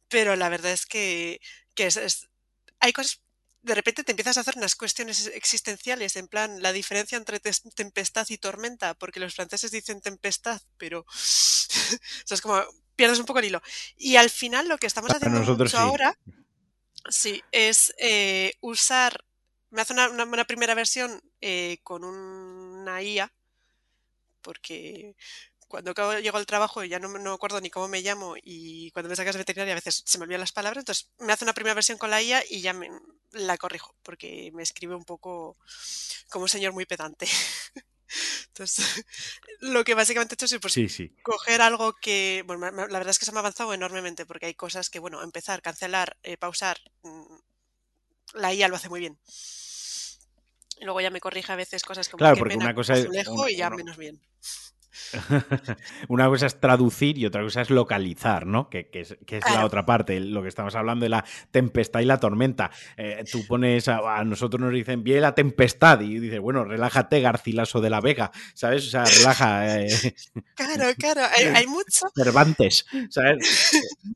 pero 0.07 0.35
la 0.35 0.49
verdad 0.49 0.71
es 0.71 0.85
que, 0.85 1.39
es, 1.75 2.27
hay 2.79 2.93
cosas, 2.93 3.21
de 3.61 3.75
repente 3.75 4.03
te 4.03 4.11
empiezas 4.11 4.37
a 4.37 4.41
hacer 4.41 4.55
unas 4.57 4.75
cuestiones 4.75 5.27
existenciales, 5.27 6.15
en 6.15 6.27
plan, 6.27 6.61
la 6.61 6.73
diferencia 6.73 7.17
entre 7.17 7.39
tempestad 7.39 8.27
y 8.29 8.37
tormenta, 8.37 8.93
porque 8.93 9.19
los 9.19 9.35
franceses 9.35 9.71
dicen 9.71 10.01
tempestad, 10.01 10.61
pero 10.77 11.05
es 12.29 12.41
como 12.41 12.63
pierdes 12.95 13.19
un 13.19 13.25
poco 13.25 13.39
el 13.39 13.45
hilo. 13.45 13.61
Y 13.95 14.17
al 14.17 14.29
final 14.29 14.67
lo 14.67 14.77
que 14.77 14.87
estamos 14.87 15.11
haciendo 15.11 15.41
mucho 15.41 15.77
ahora, 15.77 16.17
sí, 17.09 17.41
es 17.51 17.93
eh, 17.97 18.53
usar 18.61 19.23
me 19.71 19.81
hace 19.81 19.93
una, 19.93 20.45
primera 20.45 20.75
versión 20.75 21.21
eh, 21.41 21.79
con 21.83 22.03
una 22.03 23.01
IA, 23.01 23.31
porque 24.41 25.15
cuando 25.67 25.93
llego 26.19 26.37
al 26.37 26.45
trabajo 26.45 26.83
ya 26.83 26.99
no, 26.99 27.09
me 27.09 27.29
acuerdo 27.29 27.61
ni 27.61 27.69
cómo 27.69 27.87
me 27.87 28.01
llamo 28.01 28.35
y 28.41 28.89
cuando 28.91 29.09
me 29.09 29.15
sacas 29.15 29.35
de 29.35 29.39
veterinaria 29.39 29.73
a 29.73 29.75
veces 29.75 30.01
se 30.05 30.17
me 30.17 30.23
olvidan 30.23 30.41
las 30.41 30.51
palabras, 30.51 30.81
entonces 30.81 31.09
me 31.19 31.31
hace 31.31 31.45
una 31.45 31.53
primera 31.53 31.75
versión 31.75 31.97
con 31.97 32.09
la 32.09 32.21
IA 32.21 32.43
y 32.49 32.61
ya 32.61 32.73
me, 32.73 32.89
la 33.31 33.57
corrijo, 33.57 33.95
porque 34.03 34.51
me 34.53 34.63
escribe 34.63 34.95
un 34.95 35.05
poco 35.05 35.57
como 36.29 36.43
un 36.43 36.49
señor 36.49 36.73
muy 36.73 36.85
pedante. 36.85 37.27
Entonces, 38.47 39.05
lo 39.59 39.83
que 39.83 39.93
básicamente 39.93 40.33
he 40.33 40.35
hecho 40.35 40.45
es 40.55 40.59
pues, 40.59 40.75
coger 41.21 41.61
algo 41.61 41.93
que, 41.93 42.43
bueno, 42.45 42.71
la 42.71 42.85
verdad 42.87 43.09
es 43.09 43.19
que 43.19 43.25
se 43.25 43.31
me 43.31 43.37
ha 43.37 43.41
avanzado 43.41 43.73
enormemente 43.73 44.25
porque 44.25 44.47
hay 44.47 44.55
cosas 44.55 44.89
que, 44.89 44.99
bueno, 44.99 45.21
empezar, 45.21 45.61
cancelar, 45.61 46.17
eh, 46.23 46.37
pausar, 46.37 46.79
mm, 47.03 47.35
la 48.33 48.53
IA 48.53 48.67
lo 48.67 48.75
hace 48.75 48.89
muy 48.89 48.99
bien. 48.99 49.17
Y 50.79 50.85
luego 50.85 51.01
ya 51.01 51.09
me 51.09 51.19
corrige 51.19 51.51
a 51.51 51.55
veces 51.55 51.83
cosas 51.83 52.07
como 52.07 52.19
claro, 52.19 52.37
porque 52.37 52.55
una 52.55 52.73
cosa 52.73 52.93
es 52.93 53.07
y 53.49 53.57
ya 53.57 53.69
menos 53.69 53.97
bien. 53.97 54.21
una 56.07 56.27
cosa 56.27 56.47
es 56.47 56.59
traducir 56.59 57.17
y 57.17 57.25
otra 57.25 57.41
cosa 57.41 57.61
es 57.61 57.69
localizar, 57.69 58.45
¿no? 58.45 58.69
Que, 58.69 58.89
es, 58.93 59.15
la 59.53 59.65
otra 59.65 59.85
parte, 59.85 60.19
lo 60.19 60.41
que 60.41 60.49
estamos 60.49 60.75
hablando 60.75 61.03
de 61.03 61.09
la 61.09 61.25
tempestad 61.51 62.01
y 62.01 62.05
la 62.05 62.19
tormenta. 62.19 62.71
Eh, 62.97 63.23
tú 63.31 63.45
pones, 63.47 63.87
a, 63.87 64.23
nosotros 64.23 64.61
nos 64.61 64.73
dicen, 64.73 65.03
viene 65.03 65.21
la 65.21 65.35
tempestad 65.35 66.01
y 66.01 66.19
dices, 66.19 66.39
bueno, 66.39 66.63
relájate, 66.63 67.21
Garcilaso 67.21 67.81
de 67.81 67.89
la 67.89 68.01
Vega, 68.01 68.31
¿sabes? 68.53 68.87
O 68.87 68.89
sea, 68.89 69.05
relaja. 69.05 69.79
Eh. 69.79 69.89
Claro, 70.55 70.93
claro, 70.97 71.21
hay, 71.55 71.67
mucho. 71.67 72.07
Cervantes, 72.15 72.85
¿sabes? 73.09 73.71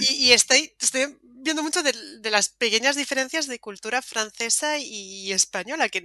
Y, 0.00 0.32
estoy, 0.32 0.70
estoy 0.78 1.16
viendo 1.40 1.62
mucho 1.62 1.82
de, 1.82 1.92
las 2.30 2.48
pequeñas 2.48 2.96
diferencias 2.96 3.46
de 3.46 3.58
cultura 3.58 4.02
francesa 4.02 4.78
y 4.78 5.32
española, 5.32 5.88
que 5.88 6.02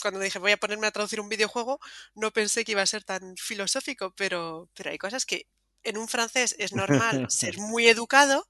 cuando 0.00 0.20
dije 0.20 0.38
voy 0.38 0.52
a 0.52 0.58
ponerme 0.58 0.86
a 0.86 0.90
traducir 0.92 1.20
un 1.20 1.30
videojuego, 1.30 1.80
no 2.14 2.30
pensé 2.30 2.64
que 2.64 2.72
iba 2.72 2.82
a 2.82 2.86
ser 2.86 3.04
tan 3.04 3.36
filosófico, 3.36 4.12
pero, 4.14 4.68
pero 4.74 4.90
hay 4.90 4.98
cosas 4.98 5.24
que 5.24 5.46
en 5.82 5.96
un 5.96 6.08
francés 6.08 6.54
es 6.58 6.74
normal 6.74 7.26
ser 7.30 7.58
muy 7.58 7.88
educado. 7.88 8.46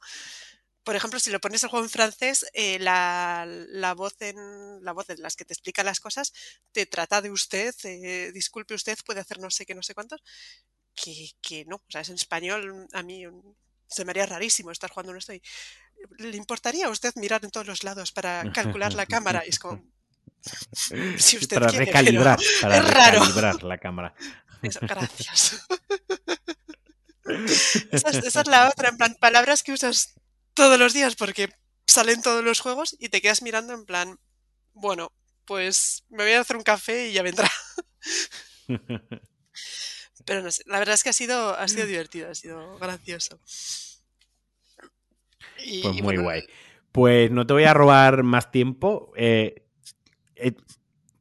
Por 0.83 0.97
ejemplo, 0.97 1.21
si 1.21 1.31
lo 1.31 1.41
pones 1.41 1.63
el 1.63 1.71
juego 1.71 1.85
en 1.85 1.91
francés, 1.91 2.45
eh, 2.53 2.79
la, 2.79 3.47
la, 3.47 3.95
voz 3.95 4.21
en 4.21 4.37
la 4.85 4.93
voz 4.93 5.07
de 5.07 5.17
las 5.17 5.35
que 5.35 5.45
te 5.45 5.55
explica 5.55 5.83
las 5.83 6.01
cosas 6.01 6.33
te 6.73 6.87
trata 6.87 7.23
de 7.23 7.31
usted, 7.31 7.75
eh, 7.85 8.33
disculpe 8.35 8.75
usted, 8.75 8.99
puede 9.07 9.21
hacer 9.21 9.39
no 9.39 9.51
sé 9.51 9.65
qué, 9.65 9.75
no 9.75 9.83
sé 9.83 9.95
cuántos, 9.95 10.23
que, 10.95 11.31
que 11.41 11.65
no, 11.67 11.77
o 11.77 11.85
sea, 11.89 12.03
es 12.03 12.09
en 12.09 12.17
español, 12.17 12.89
a 12.93 13.03
mí 13.03 13.25
se 13.87 14.05
me 14.05 14.11
haría 14.11 14.27
rarísimo 14.27 14.71
estar 14.73 14.91
jugando 14.91 15.13
no 15.13 15.19
estoy. 15.19 15.41
¿Le 16.19 16.37
importaría 16.37 16.87
a 16.87 16.91
usted 16.91 17.13
mirar 17.17 17.45
en 17.45 17.51
todos 17.51 17.67
los 17.67 17.85
lados 17.85 18.13
para 18.13 18.53
calcular 18.53 18.95
la 18.95 19.07
cámara? 19.15 19.41
es 19.41 19.59
como. 19.59 19.83
Si 21.19 21.39
usted 21.39 21.59
para 21.59 21.73
recalibrar, 21.73 22.39
para 22.61 22.83
recalibrar 22.83 23.63
la 23.63 23.79
cámara. 23.79 24.15
gracias. 24.61 25.67
esa, 27.91 28.11
es, 28.11 28.47
la 28.47 28.69
otra, 28.69 28.91
en 28.91 28.99
plan, 28.99 29.17
palabras 29.19 29.63
que 29.63 29.73
usas 29.73 30.15
todos 30.53 30.79
los 30.79 30.93
días 30.93 31.17
porque 31.17 31.49
salen 31.87 32.21
todos 32.21 32.45
los 32.45 32.61
juegos 32.61 32.95
y 32.99 33.09
te 33.09 33.23
quedas 33.23 33.41
mirando 33.41 33.73
en 33.73 33.87
plan, 33.87 34.19
bueno, 34.75 35.13
pues 35.47 36.05
me 36.11 36.25
voy 36.25 36.35
a 36.35 36.41
hacer 36.41 36.57
un 36.57 36.63
café 36.63 37.09
y 37.09 37.13
ya 37.13 37.23
vendrá. 37.23 37.51
Pero 40.25 40.43
no 40.43 40.51
sé, 40.51 40.63
la 40.67 40.79
verdad 40.79 40.95
es 40.95 41.03
que 41.03 41.11
ha 41.11 41.15
sido, 41.15 41.59
ha 41.59 41.69
sido 41.69 41.87
divertido, 41.87 42.31
ha 42.31 42.35
sido 42.35 42.79
gracioso. 42.79 43.41
Pues 45.83 46.03
muy 46.03 46.17
guay. 46.17 46.43
Pues 46.93 47.31
no 47.31 47.47
te 47.47 47.53
voy 47.53 47.65
a 47.65 47.75
robar 47.75 48.23
más 48.23 48.51
tiempo. 48.51 49.13
Eh, 49.17 49.63
eh, 50.37 50.53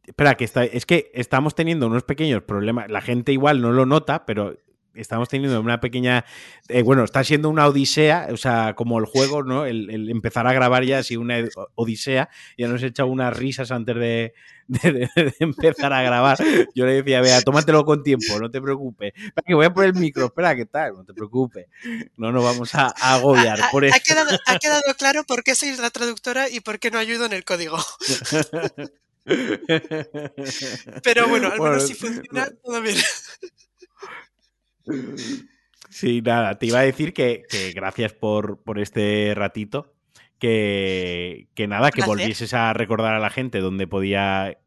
espera, 0.06 0.36
que 0.36 0.44
está, 0.44 0.64
es 0.64 0.86
que 0.86 1.12
estamos 1.14 1.56
teniendo 1.56 1.88
unos 1.88 2.04
pequeños 2.04 2.44
problemas. 2.44 2.90
La 2.92 3.02
gente 3.02 3.32
igual 3.32 3.62
no 3.62 3.72
lo 3.72 3.86
nota, 3.86 4.26
pero 4.26 4.58
estamos 4.96 5.30
teniendo 5.30 5.60
una 5.60 5.80
pequeña. 5.80 6.26
Eh, 6.70 6.82
bueno, 6.84 7.04
está 7.04 7.24
siendo 7.24 7.50
una 7.50 7.68
odisea, 7.68 8.28
o 8.32 8.38
sea, 8.38 8.74
como 8.76 9.00
el 9.00 9.06
juego, 9.06 9.44
¿no? 9.44 9.66
El, 9.66 10.10
empezar 10.10 10.48
a 10.48 10.54
grabar 10.54 10.84
ya 10.84 11.00
así 11.00 11.18
una 11.18 11.44
odisea. 11.76 12.30
Ya 12.58 12.68
nos 12.68 12.84
he 12.84 12.88
echado 12.88 13.10
unas 13.10 13.36
risas 13.36 13.72
antes 13.72 13.96
de, 13.96 14.34
empezar 15.40 15.94
a 15.94 16.02
grabar. 16.02 16.38
Yo 16.76 16.86
le 16.86 16.94
decía, 16.94 17.22
vea, 17.22 17.42
tómatelo 17.42 17.86
con 17.86 18.04
tiempo, 18.04 18.40
no 18.40 18.50
te 18.50 18.62
preocupes. 18.62 19.14
que 19.46 19.54
voy 19.54 19.66
a 19.66 19.74
poner 19.74 19.92
el 19.92 20.00
micro, 20.00 20.26
espera, 20.26 20.56
¿qué 20.56 20.66
tal? 20.66 20.96
No 20.96 21.04
te 21.04 21.14
preocupes. 21.14 21.68
No 22.18 22.32
nos 22.32 22.44
vamos 22.44 22.74
a, 22.76 22.88
agobiar 22.88 23.60
por 23.72 23.86
eso. 23.86 23.96
Ha 23.96 24.00
quedado, 24.00 24.38
ha 24.46 24.60
quedado 24.60 24.94
claro 24.98 25.24
por 25.24 25.44
qué 25.44 25.56
soy 25.56 25.76
la 25.78 25.90
traductora 25.90 26.50
y 26.50 26.60
por 26.60 26.80
qué 26.80 26.92
no 26.92 27.00
ayudo 27.00 27.26
en 27.26 27.34
el 27.34 27.44
código. 27.44 27.78
Pero 31.04 31.28
bueno, 31.30 31.50
al 31.52 31.60
menos 31.60 31.88
si 31.88 31.94
funciona, 31.94 32.50
todo 32.64 32.82
bien. 32.82 32.98
Sí, 35.90 36.22
nada, 36.22 36.58
te 36.58 36.66
iba 36.66 36.80
a 36.80 36.84
decir 36.84 37.14
que, 37.14 37.44
gracias 37.76 38.14
por, 38.14 38.60
este 38.78 39.34
ratito. 39.36 39.94
Que, 40.40 41.48
nada, 41.70 41.92
que 41.92 42.04
volvieses 42.04 42.54
a 42.54 42.74
recordar 42.74 43.16
a 43.16 43.20
la 43.20 43.30
gente 43.30 43.60
dónde 43.60 43.88
podía 43.88 44.58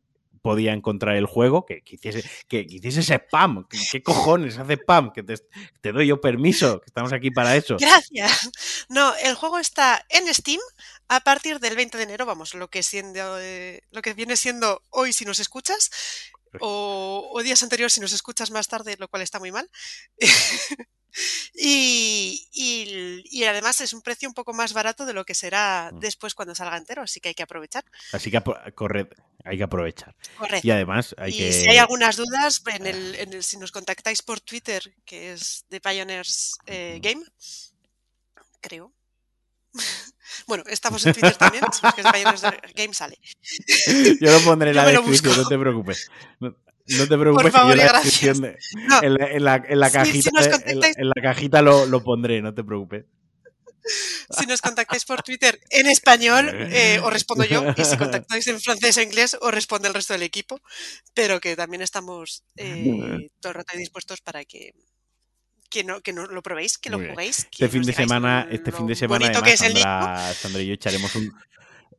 podía 0.46 0.72
encontrar 0.72 1.16
el 1.16 1.26
juego, 1.26 1.66
que, 1.66 1.82
que 1.82 1.96
hiciese, 1.96 2.22
que, 2.46 2.64
hiciese 2.68 3.00
spam. 3.00 3.66
¿Qué, 3.68 4.00
cojones 4.00 4.56
hace 4.58 4.74
spam? 4.74 5.12
Que 5.12 5.24
te, 5.24 5.92
doy 5.92 6.06
yo 6.06 6.20
permiso, 6.20 6.78
que 6.78 6.86
estamos 6.86 7.12
aquí 7.12 7.32
para 7.32 7.56
eso. 7.56 7.76
Gracias. 7.80 8.50
No, 8.88 9.12
el 9.24 9.34
juego 9.34 9.58
está 9.58 10.06
en 10.08 10.32
Steam 10.32 10.60
a 11.08 11.18
partir 11.18 11.58
del 11.58 11.74
20 11.74 11.98
de 11.98 12.04
enero, 12.04 12.26
vamos, 12.26 12.54
lo 12.54 12.70
que, 12.70 12.84
siendo, 12.84 13.40
eh, 13.40 13.82
lo 13.90 14.02
que 14.02 14.14
viene 14.14 14.36
siendo 14.36 14.82
hoy 14.90 15.12
si 15.12 15.24
nos 15.24 15.40
escuchas, 15.40 15.90
o, 16.60 17.40
días 17.42 17.62
anteriores 17.62 17.92
si 17.92 18.00
nos 18.00 18.12
escuchas 18.12 18.50
más 18.50 18.68
tarde, 18.68 18.96
lo 18.98 19.08
cual 19.08 19.22
está 19.22 19.38
muy 19.38 19.52
mal. 19.52 19.70
y, 21.54 22.48
y, 22.52 23.44
además 23.44 23.80
es 23.80 23.92
un 23.92 24.02
precio 24.02 24.28
un 24.28 24.34
poco 24.34 24.52
más 24.52 24.72
barato 24.72 25.06
de 25.06 25.12
lo 25.12 25.24
que 25.24 25.34
será 25.34 25.90
mm. 25.92 26.00
después 26.00 26.34
cuando 26.34 26.54
salga 26.54 26.76
entero, 26.76 27.02
así 27.02 27.20
que 27.20 27.28
hay 27.28 27.34
que 27.34 27.42
aprovechar. 27.42 27.84
Así 28.12 28.30
que 28.30 28.42
corred, 28.74 29.06
hay 29.44 29.56
que 29.56 29.64
aprovechar. 29.64 30.14
Y 30.62 30.70
además 30.70 31.14
hay 31.18 31.32
y 31.32 31.38
que... 31.38 31.52
Si 31.52 31.70
hay 31.70 31.78
algunas 31.78 32.16
dudas, 32.16 32.62
en 32.66 32.86
el, 32.86 33.14
en 33.14 33.32
el, 33.32 33.44
si 33.44 33.56
nos 33.56 33.72
contactáis 33.72 34.22
por 34.22 34.40
Twitter, 34.40 34.94
que 35.04 35.32
es 35.32 35.64
de 35.70 35.80
Pioneers 35.80 36.58
eh, 36.66 36.98
Game, 37.00 37.24
creo. 38.60 38.92
Bueno, 40.46 40.62
estamos 40.68 41.04
en 41.04 41.12
Twitter 41.12 41.34
también, 41.34 41.64
si 41.72 41.80
Pioneers 41.80 42.42
Game 42.74 42.94
sale. 42.94 43.18
Yo 44.20 44.30
lo 44.30 44.40
pondré 44.44 44.70
en 44.70 44.76
la 44.76 44.86
descripción, 44.86 45.36
no 45.36 45.48
te 45.48 45.58
preocupes. 45.58 46.08
No, 46.38 46.52
te 47.08 47.18
preocupes, 47.18 47.42
Por 47.42 47.50
favor, 47.50 47.74
yo 47.74 47.82
la 47.82 47.88
en, 49.02 49.14
la, 49.42 49.56
en, 49.56 49.80
la, 49.80 49.90
cajita, 49.90 50.30
en, 50.66 51.08
la 51.08 51.20
cajita 51.20 51.60
lo, 51.60 51.84
lo, 51.86 52.04
pondré, 52.04 52.40
no 52.40 52.54
te 52.54 52.62
preocupes. 52.62 53.06
Si 54.30 54.46
nos 54.46 54.60
contactáis 54.60 55.04
por 55.04 55.22
Twitter 55.22 55.60
en 55.70 55.86
español, 55.86 56.48
eh, 56.50 57.00
os 57.02 57.12
respondo 57.12 57.44
yo. 57.44 57.64
Y 57.76 57.84
si 57.84 57.96
contactáis 57.98 58.46
en 58.46 58.60
francés 58.60 58.96
o 58.96 59.02
inglés, 59.02 59.36
os 59.40 59.52
responde 59.52 59.88
el 59.88 59.94
resto 59.94 60.12
del 60.12 60.22
equipo. 60.22 60.60
Pero 61.14 61.40
que 61.40 61.56
también 61.56 61.82
estamos 61.82 62.44
eh, 62.56 63.30
todo 63.40 63.50
el 63.50 63.56
rato 63.56 63.76
dispuestos 63.76 64.20
para 64.20 64.44
que, 64.44 64.72
que 65.76 65.84
no, 65.84 66.00
que 66.00 66.12
no 66.14 66.26
lo 66.26 66.42
probéis, 66.42 66.78
que 66.78 66.88
lo 66.88 66.98
juguéis. 66.98 67.48
este 67.52 67.68
fin 67.68 67.82
de 67.82 67.92
semana, 67.92 68.48
este 68.50 68.72
fin 68.72 68.86
de 68.86 68.94
semana, 68.94 69.30
Sandra, 70.32 70.62
y 70.62 70.68
yo 70.68 70.72
echaremos 70.72 71.14
un. 71.16 71.30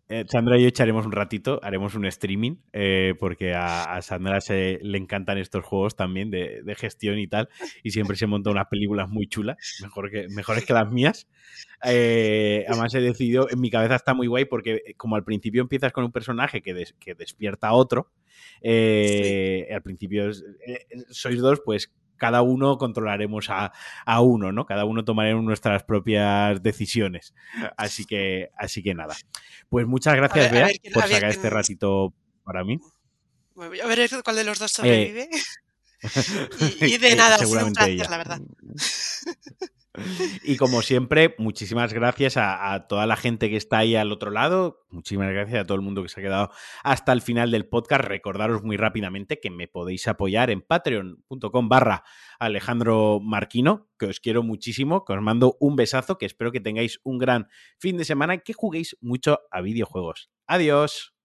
Eh, 0.09 0.23
Sandra 0.27 0.57
y 0.57 0.63
yo 0.63 0.69
echaremos 0.69 1.05
un 1.05 1.11
ratito, 1.11 1.59
haremos 1.61 1.93
un 1.93 2.05
streaming, 2.05 2.55
eh, 2.73 3.13
porque 3.19 3.53
a, 3.53 4.01
Sandra 4.01 4.41
se, 4.41 4.79
le 4.81 4.97
encantan 4.97 5.37
estos 5.37 5.63
juegos 5.63 5.95
también 5.95 6.31
de, 6.31 6.63
gestión 6.75 7.19
y 7.19 7.27
tal, 7.27 7.49
y 7.83 7.91
siempre 7.91 8.17
se 8.17 8.25
monta 8.25 8.49
unas 8.49 8.67
películas 8.67 9.09
muy 9.09 9.27
chulas, 9.27 9.57
mejor 9.83 10.09
que, 10.09 10.27
mejores 10.29 10.65
que 10.65 10.73
las 10.73 10.89
mías. 10.89 11.27
Eh, 11.83 12.65
además 12.67 12.95
he 12.95 13.01
decidido, 13.01 13.47
en 13.51 13.59
mi 13.59 13.69
cabeza 13.69 13.95
está 13.95 14.15
muy 14.15 14.25
guay, 14.25 14.45
porque 14.45 14.95
como 14.97 15.17
al 15.17 15.23
principio 15.23 15.61
empiezas 15.61 15.91
con 15.91 16.03
un 16.03 16.11
personaje 16.11 16.63
que, 16.63 16.85
que 16.99 17.13
despierta 17.13 17.67
a 17.67 17.73
otro, 17.73 18.11
al 18.63 19.81
principio 19.83 20.31
sois 21.11 21.39
dos, 21.39 21.61
pues 21.63 21.91
cada 22.17 22.41
uno 22.41 22.77
controlaremos 22.77 23.49
a, 23.49 23.71
uno, 24.21 24.51
¿no? 24.51 24.65
Cada 24.65 24.85
uno 24.85 25.03
tomaremos 25.05 25.43
nuestras 25.43 25.83
propias 25.83 26.61
decisiones. 26.61 27.33
Así 27.77 28.05
que, 28.05 28.49
así 28.57 28.83
que 28.83 28.93
nada. 28.93 29.15
Pues 29.69 29.87
muchas 29.87 30.15
gracias, 30.15 30.51
Bea, 30.51 30.69
por 30.93 31.03
sacar 31.03 31.29
este 31.29 31.49
ratito 31.49 32.13
para 32.43 32.63
mí. 32.63 32.79
A 33.59 33.87
ver 33.87 34.09
cuál 34.23 34.35
de 34.35 34.43
los 34.43 34.59
dos 34.59 34.71
sobrevive. 34.71 35.29
Eh, 35.99 36.77
y, 36.81 36.97
de 36.99 37.15
nada, 37.15 37.39
seguramente 37.39 37.95
la 37.95 38.17
verdad. 38.17 38.39
Y 40.43 40.57
como 40.57 40.81
siempre, 40.81 41.35
muchísimas 41.37 41.93
gracias 41.93 42.35
a, 42.37 42.87
toda 42.87 43.05
la 43.05 43.15
gente 43.15 43.49
que 43.49 43.57
está 43.57 43.79
ahí 43.79 43.95
al 43.95 44.11
otro 44.11 44.31
lado. 44.31 44.85
Muchísimas 44.89 45.31
gracias 45.31 45.61
a 45.61 45.65
todo 45.65 45.75
el 45.75 45.81
mundo 45.81 46.03
que 46.03 46.09
se 46.09 46.19
ha 46.19 46.23
quedado 46.23 46.51
hasta 46.83 47.13
el 47.13 47.21
final 47.21 47.51
del 47.51 47.67
podcast. 47.67 48.05
Recordaros 48.05 48.63
muy 48.63 48.77
rápidamente 48.77 49.39
que 49.39 49.49
me 49.49 49.67
podéis 49.67 50.07
apoyar 50.07 50.49
en 50.49 50.61
patreon.com 50.61 51.69
barra 51.69 52.03
Alejandro 52.39 53.19
Marquino, 53.21 53.89
que 53.97 54.07
os 54.07 54.19
quiero 54.19 54.43
muchísimo, 54.43 55.05
que 55.05 55.13
os 55.13 55.21
mando 55.21 55.57
un 55.59 55.75
besazo, 55.75 56.17
que 56.17 56.25
espero 56.25 56.51
que 56.51 56.61
tengáis 56.61 56.99
un 57.03 57.17
gran 57.17 57.47
fin 57.79 57.97
de 57.97 58.05
semana 58.05 58.35
y 58.35 58.39
que 58.39 58.53
juguéis 58.53 58.97
mucho 59.01 59.39
a 59.51 59.61
videojuegos. 59.61 60.29
Adiós. 60.47 61.16